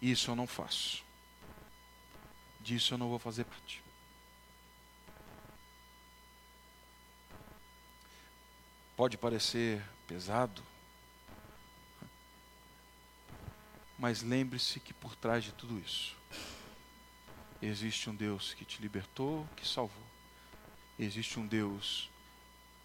Isso 0.00 0.30
eu 0.30 0.36
não 0.36 0.46
faço. 0.46 1.04
Disso 2.60 2.94
eu 2.94 2.98
não 2.98 3.08
vou 3.08 3.18
fazer 3.18 3.44
parte. 3.44 3.87
Pode 8.98 9.16
parecer 9.16 9.80
pesado, 10.08 10.60
mas 13.96 14.22
lembre-se 14.22 14.80
que 14.80 14.92
por 14.92 15.14
trás 15.14 15.44
de 15.44 15.52
tudo 15.52 15.78
isso 15.78 16.16
existe 17.62 18.10
um 18.10 18.14
Deus 18.16 18.54
que 18.54 18.64
te 18.64 18.82
libertou, 18.82 19.46
que 19.54 19.64
salvou. 19.64 20.02
Existe 20.98 21.38
um 21.38 21.46
Deus 21.46 22.10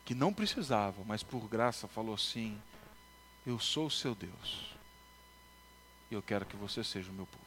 que 0.05 0.13
não 0.13 0.31
precisava, 0.31 1.03
mas 1.03 1.23
por 1.23 1.47
graça 1.47 1.87
falou 1.87 2.13
assim: 2.13 2.61
Eu 3.43 3.57
sou 3.57 3.87
o 3.87 3.91
seu 3.91 4.13
Deus. 4.13 4.75
E 6.11 6.13
eu 6.13 6.21
quero 6.21 6.45
que 6.45 6.55
você 6.55 6.83
seja 6.83 7.09
o 7.09 7.13
meu 7.15 7.25
povo. 7.25 7.43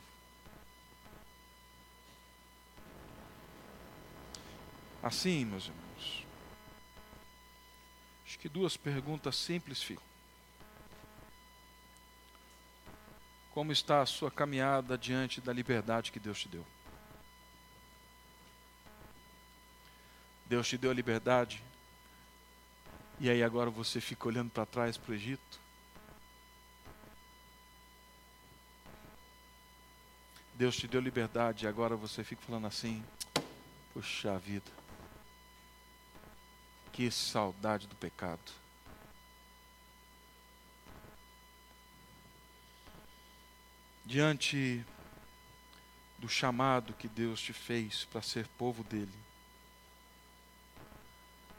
Assim, 5.00 5.44
meus 5.44 5.66
irmãos, 5.66 5.85
acho 8.26 8.38
que 8.38 8.48
duas 8.48 8.76
perguntas 8.76 9.36
simples 9.36 9.80
ficam. 9.80 10.04
Como 13.52 13.72
está 13.72 14.02
a 14.02 14.06
sua 14.06 14.30
caminhada 14.30 14.98
diante 14.98 15.40
da 15.40 15.52
liberdade 15.52 16.10
que 16.10 16.18
Deus 16.18 16.40
te 16.40 16.48
deu? 16.48 16.66
Deus 20.44 20.68
te 20.68 20.76
deu 20.76 20.90
a 20.90 20.94
liberdade 20.94 21.62
e 23.18 23.30
aí 23.30 23.42
agora 23.42 23.70
você 23.70 24.00
fica 24.00 24.28
olhando 24.28 24.50
para 24.50 24.66
trás 24.66 24.98
para 24.98 25.12
o 25.12 25.14
Egito. 25.14 25.60
Deus 30.54 30.76
te 30.76 30.86
deu 30.86 31.00
liberdade 31.00 31.64
e 31.64 31.68
agora 31.68 31.96
você 31.96 32.22
fica 32.22 32.42
falando 32.42 32.66
assim: 32.66 33.02
Puxa 33.92 34.38
vida, 34.38 34.70
que 36.96 37.10
saudade 37.10 37.86
do 37.86 37.94
pecado. 37.94 38.40
Diante 44.02 44.82
do 46.16 46.26
chamado 46.26 46.94
que 46.94 47.06
Deus 47.06 47.38
te 47.38 47.52
fez 47.52 48.06
para 48.06 48.22
ser 48.22 48.48
povo 48.48 48.82
dele, 48.82 49.12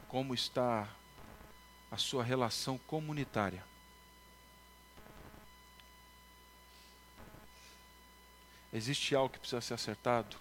como 0.08 0.34
está 0.34 0.88
a 1.88 1.96
sua 1.96 2.24
relação 2.24 2.76
comunitária. 2.76 3.64
Existe 8.72 9.14
algo 9.14 9.32
que 9.32 9.38
precisa 9.38 9.60
ser 9.60 9.74
acertado? 9.74 10.36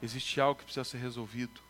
Existe 0.00 0.40
algo 0.40 0.60
que 0.60 0.64
precisa 0.64 0.84
ser 0.84 0.98
resolvido? 0.98 1.65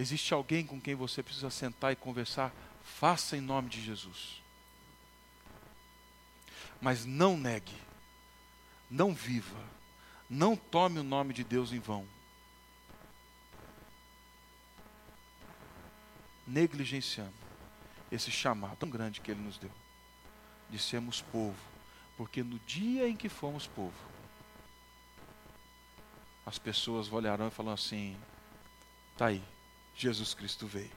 Existe 0.00 0.32
alguém 0.32 0.64
com 0.64 0.80
quem 0.80 0.94
você 0.94 1.22
precisa 1.22 1.50
sentar 1.50 1.92
e 1.92 1.96
conversar? 1.96 2.54
Faça 2.82 3.36
em 3.36 3.40
nome 3.42 3.68
de 3.68 3.82
Jesus. 3.82 4.42
Mas 6.80 7.04
não 7.04 7.36
negue, 7.36 7.76
não 8.90 9.12
viva, 9.12 9.62
não 10.28 10.56
tome 10.56 10.98
o 10.98 11.04
nome 11.04 11.34
de 11.34 11.44
Deus 11.44 11.70
em 11.70 11.78
vão. 11.78 12.08
Negligenciando 16.46 17.34
esse 18.10 18.30
chamado 18.30 18.76
tão 18.76 18.88
grande 18.88 19.20
que 19.20 19.30
Ele 19.30 19.42
nos 19.42 19.58
deu, 19.58 19.70
de 20.70 20.78
sermos 20.78 21.20
povo, 21.20 21.60
porque 22.16 22.42
no 22.42 22.58
dia 22.60 23.06
em 23.06 23.14
que 23.14 23.28
fomos 23.28 23.66
povo, 23.66 23.92
as 26.46 26.58
pessoas 26.58 27.12
olharão 27.12 27.48
e 27.48 27.50
falarão 27.50 27.74
assim: 27.74 28.16
tá 29.18 29.26
aí, 29.26 29.44
Jesus 30.02 30.34
Cristo 30.34 30.66
veio. 30.66 30.90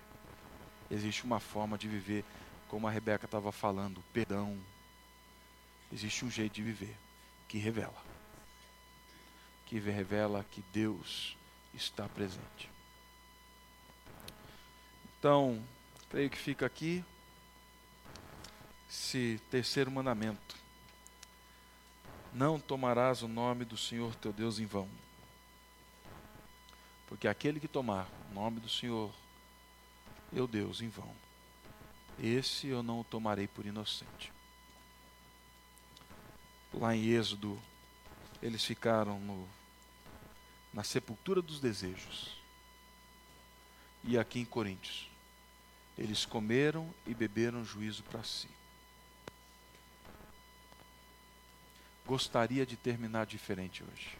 Existe 0.89 1.23
uma 1.23 1.39
forma 1.39 1.77
de 1.77 1.87
viver, 1.87 2.23
como 2.67 2.87
a 2.87 2.91
Rebeca 2.91 3.25
estava 3.25 3.51
falando, 3.51 4.03
perdão. 4.13 4.59
Existe 5.91 6.25
um 6.25 6.29
jeito 6.29 6.53
de 6.53 6.63
viver 6.63 6.95
que 7.47 7.57
revela, 7.57 8.03
que 9.65 9.79
revela 9.79 10.45
que 10.49 10.63
Deus 10.73 11.37
está 11.73 12.07
presente. 12.09 12.69
Então, 15.19 15.63
Creio 16.13 16.29
que 16.29 16.37
fica 16.37 16.63
aqui 16.63 17.03
esse 18.87 19.41
terceiro 19.49 19.89
mandamento. 19.89 20.55
Não 22.31 22.59
tomarás 22.59 23.23
o 23.23 23.27
nome 23.27 23.65
do 23.65 23.75
Senhor 23.75 24.13
teu 24.13 24.31
Deus 24.31 24.59
em 24.59 24.67
vão. 24.67 24.87
Porque 27.07 27.27
aquele 27.27 27.59
que 27.59 27.67
tomar 27.67 28.07
o 28.29 28.33
nome 28.33 28.59
do 28.59 28.69
Senhor, 28.69 29.13
eu 30.31 30.47
Deus, 30.47 30.81
em 30.81 30.89
vão, 30.89 31.13
esse 32.19 32.67
eu 32.67 32.83
não 32.83 33.01
o 33.01 33.03
tomarei 33.03 33.47
por 33.47 33.65
inocente. 33.65 34.31
Lá 36.73 36.95
em 36.95 37.05
Êxodo, 37.05 37.59
eles 38.41 38.63
ficaram 38.63 39.19
no, 39.19 39.47
na 40.73 40.83
sepultura 40.83 41.41
dos 41.41 41.59
desejos. 41.59 42.41
E 44.03 44.17
aqui 44.17 44.39
em 44.39 44.45
Coríntios, 44.45 45.07
eles 45.97 46.25
comeram 46.25 46.93
e 47.05 47.13
beberam 47.13 47.63
juízo 47.63 48.03
para 48.03 48.23
si. 48.23 48.49
Gostaria 52.05 52.65
de 52.65 52.75
terminar 52.75 53.25
diferente 53.25 53.83
hoje. 53.83 54.17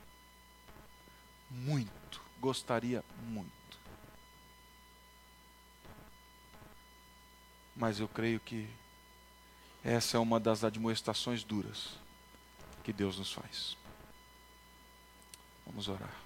Muito. 1.50 2.23
Gostaria 2.44 3.02
muito. 3.22 3.80
Mas 7.74 8.02
eu 8.02 8.08
creio 8.10 8.38
que 8.38 8.70
essa 9.82 10.18
é 10.18 10.20
uma 10.20 10.42
das 10.42 10.66
admoestações 10.66 11.42
duras 11.42 11.98
que 12.84 12.92
Deus 12.92 13.18
nos 13.18 13.32
faz. 13.32 13.78
Vamos 15.66 15.88
orar. 15.88 16.23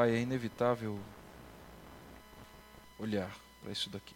Pai, 0.00 0.16
é 0.16 0.20
inevitável 0.20 0.98
olhar 2.98 3.30
para 3.60 3.70
isso 3.70 3.90
daqui. 3.90 4.14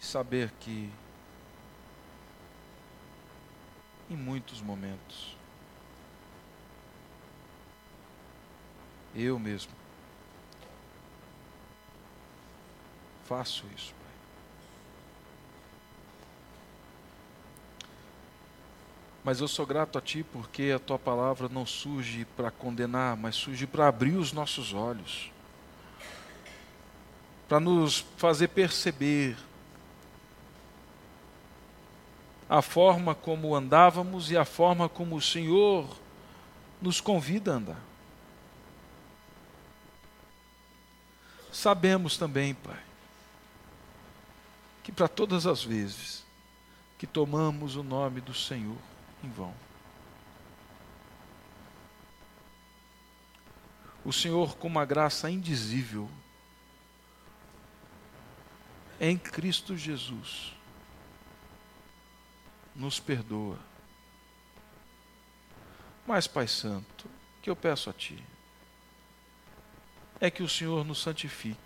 E 0.00 0.04
saber 0.04 0.50
que, 0.58 0.92
em 4.10 4.16
muitos 4.16 4.60
momentos, 4.60 5.36
eu 9.14 9.38
mesmo 9.38 9.70
faço 13.22 13.64
isso. 13.76 13.94
Mas 19.24 19.40
eu 19.40 19.48
sou 19.48 19.64
grato 19.64 19.96
a 19.96 20.02
Ti 20.02 20.22
porque 20.22 20.70
a 20.76 20.78
Tua 20.78 20.98
palavra 20.98 21.48
não 21.48 21.64
surge 21.64 22.26
para 22.36 22.50
condenar, 22.50 23.16
mas 23.16 23.34
surge 23.34 23.66
para 23.66 23.88
abrir 23.88 24.16
os 24.16 24.34
nossos 24.34 24.74
olhos, 24.74 25.32
para 27.48 27.58
nos 27.58 28.04
fazer 28.18 28.48
perceber 28.48 29.34
a 32.46 32.60
forma 32.60 33.14
como 33.14 33.56
andávamos 33.56 34.30
e 34.30 34.36
a 34.36 34.44
forma 34.44 34.90
como 34.90 35.16
o 35.16 35.22
Senhor 35.22 35.88
nos 36.80 37.00
convida 37.00 37.52
a 37.52 37.56
andar. 37.56 37.80
Sabemos 41.50 42.18
também, 42.18 42.52
Pai, 42.52 42.82
que 44.82 44.92
para 44.92 45.08
todas 45.08 45.46
as 45.46 45.64
vezes 45.64 46.22
que 46.98 47.06
tomamos 47.06 47.74
o 47.74 47.82
nome 47.82 48.20
do 48.20 48.34
Senhor, 48.34 48.76
em 49.24 49.30
vão. 49.30 49.54
O 54.04 54.12
Senhor, 54.12 54.56
com 54.56 54.68
uma 54.68 54.84
graça 54.84 55.30
indizível, 55.30 56.10
em 59.00 59.16
Cristo 59.16 59.76
Jesus, 59.76 60.52
nos 62.74 63.00
perdoa. 63.00 63.58
Mas, 66.06 66.26
Pai 66.26 66.46
Santo, 66.46 67.06
o 67.38 67.42
que 67.42 67.48
eu 67.48 67.56
peço 67.56 67.88
a 67.88 67.92
Ti 67.92 68.22
é 70.20 70.30
que 70.30 70.42
o 70.42 70.48
Senhor 70.48 70.84
nos 70.84 71.00
santifique, 71.00 71.58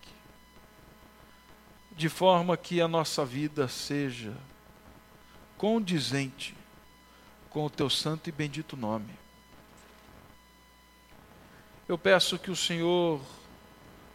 de 1.92 2.08
forma 2.08 2.56
que 2.56 2.80
a 2.80 2.86
nossa 2.86 3.24
vida 3.24 3.66
seja 3.66 4.36
condizente 5.56 6.54
com 7.50 7.64
o 7.64 7.70
teu 7.70 7.88
santo 7.88 8.28
e 8.28 8.32
bendito 8.32 8.76
nome. 8.76 9.14
Eu 11.88 11.96
peço 11.96 12.38
que 12.38 12.50
o 12.50 12.56
Senhor 12.56 13.20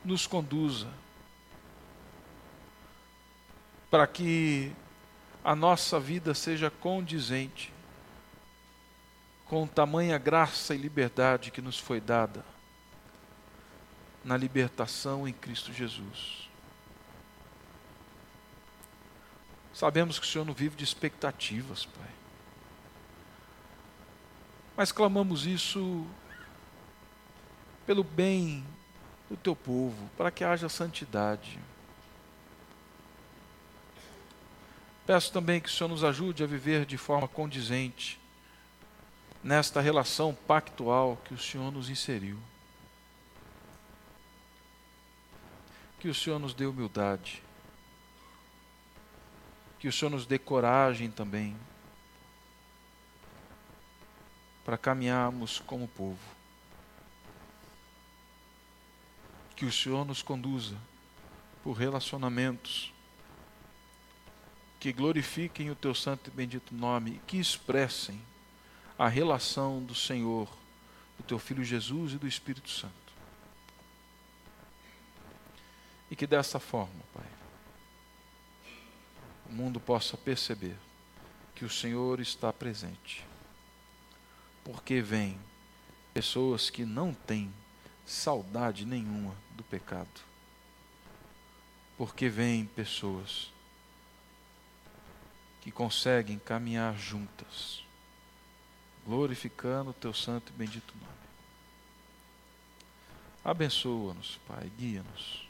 nos 0.05 0.27
conduza 0.27 0.87
para 3.89 4.05
que 4.05 4.71
a 5.43 5.55
nossa 5.55 5.99
vida 5.99 6.33
seja 6.33 6.69
condizente 6.69 7.73
com 9.45 9.67
tamanha 9.67 10.17
graça 10.17 10.73
e 10.73 10.77
liberdade 10.77 11.51
que 11.51 11.61
nos 11.61 11.77
foi 11.77 11.99
dada 11.99 12.45
na 14.23 14.37
libertação 14.37 15.27
em 15.27 15.33
Cristo 15.33 15.73
Jesus. 15.73 16.49
Sabemos 19.73 20.17
que 20.17 20.25
o 20.25 20.29
Senhor 20.29 20.45
não 20.45 20.53
vive 20.53 20.75
de 20.75 20.83
expectativas, 20.83 21.85
Pai. 21.85 22.22
Mas 24.75 24.91
clamamos 24.91 25.45
isso 25.45 26.05
pelo 27.85 28.03
bem 28.03 28.65
do 29.29 29.37
teu 29.37 29.55
povo, 29.55 30.09
para 30.17 30.31
que 30.31 30.43
haja 30.43 30.67
santidade. 30.67 31.59
Peço 35.05 35.31
também 35.31 35.59
que 35.59 35.67
o 35.67 35.71
Senhor 35.71 35.89
nos 35.89 36.03
ajude 36.03 36.43
a 36.43 36.47
viver 36.47 36.85
de 36.85 36.97
forma 36.97 37.27
condizente 37.27 38.19
nesta 39.43 39.81
relação 39.81 40.33
pactual 40.33 41.17
que 41.25 41.33
o 41.33 41.37
Senhor 41.37 41.71
nos 41.71 41.89
inseriu. 41.89 42.39
Que 45.99 46.07
o 46.07 46.15
Senhor 46.15 46.39
nos 46.39 46.53
dê 46.53 46.65
humildade. 46.65 47.43
Que 49.77 49.87
o 49.87 49.91
Senhor 49.91 50.09
nos 50.09 50.25
dê 50.25 50.39
coragem 50.39 51.11
também 51.11 51.55
para 54.63 54.77
caminharmos 54.77 55.59
como 55.59 55.87
povo. 55.87 56.19
Que 59.55 59.65
o 59.65 59.71
Senhor 59.71 60.05
nos 60.05 60.21
conduza 60.21 60.77
por 61.63 61.73
relacionamentos 61.73 62.93
que 64.79 64.91
glorifiquem 64.91 65.69
o 65.69 65.75
teu 65.75 65.95
santo 65.95 66.29
e 66.29 66.33
bendito 66.33 66.75
nome 66.75 67.21
que 67.25 67.37
expressem 67.37 68.21
a 68.97 69.07
relação 69.07 69.81
do 69.81 69.95
Senhor, 69.95 70.49
do 71.17 71.23
teu 71.23 71.39
filho 71.39 71.63
Jesus 71.63 72.13
e 72.13 72.17
do 72.17 72.27
Espírito 72.27 72.69
Santo. 72.69 72.93
E 76.11 76.15
que 76.15 76.27
dessa 76.27 76.59
forma, 76.59 77.01
Pai, 77.13 77.25
o 79.49 79.53
mundo 79.53 79.79
possa 79.79 80.17
perceber 80.17 80.75
que 81.55 81.63
o 81.63 81.69
Senhor 81.69 82.19
está 82.19 82.51
presente 82.51 83.25
porque 84.63 85.01
vêm 85.01 85.39
pessoas 86.13 86.69
que 86.69 86.85
não 86.85 87.13
têm 87.13 87.53
saudade 88.05 88.85
nenhuma 88.85 89.35
do 89.51 89.63
pecado. 89.63 90.21
Porque 91.97 92.29
vêm 92.29 92.65
pessoas 92.65 93.51
que 95.61 95.71
conseguem 95.71 96.37
caminhar 96.39 96.97
juntas, 96.97 97.83
glorificando 99.05 99.91
o 99.91 99.93
teu 99.93 100.13
santo 100.13 100.51
e 100.51 100.57
bendito 100.57 100.93
nome. 100.99 101.13
Abençoa-nos, 103.43 104.39
Pai, 104.47 104.71
guia-nos. 104.77 105.47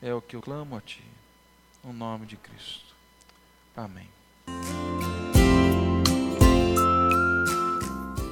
É 0.00 0.12
o 0.14 0.22
que 0.22 0.36
eu 0.36 0.42
clamo 0.42 0.76
a 0.76 0.80
Ti, 0.80 1.04
no 1.82 1.92
nome 1.92 2.26
de 2.26 2.36
Cristo. 2.36 2.94
Amém. 3.76 4.08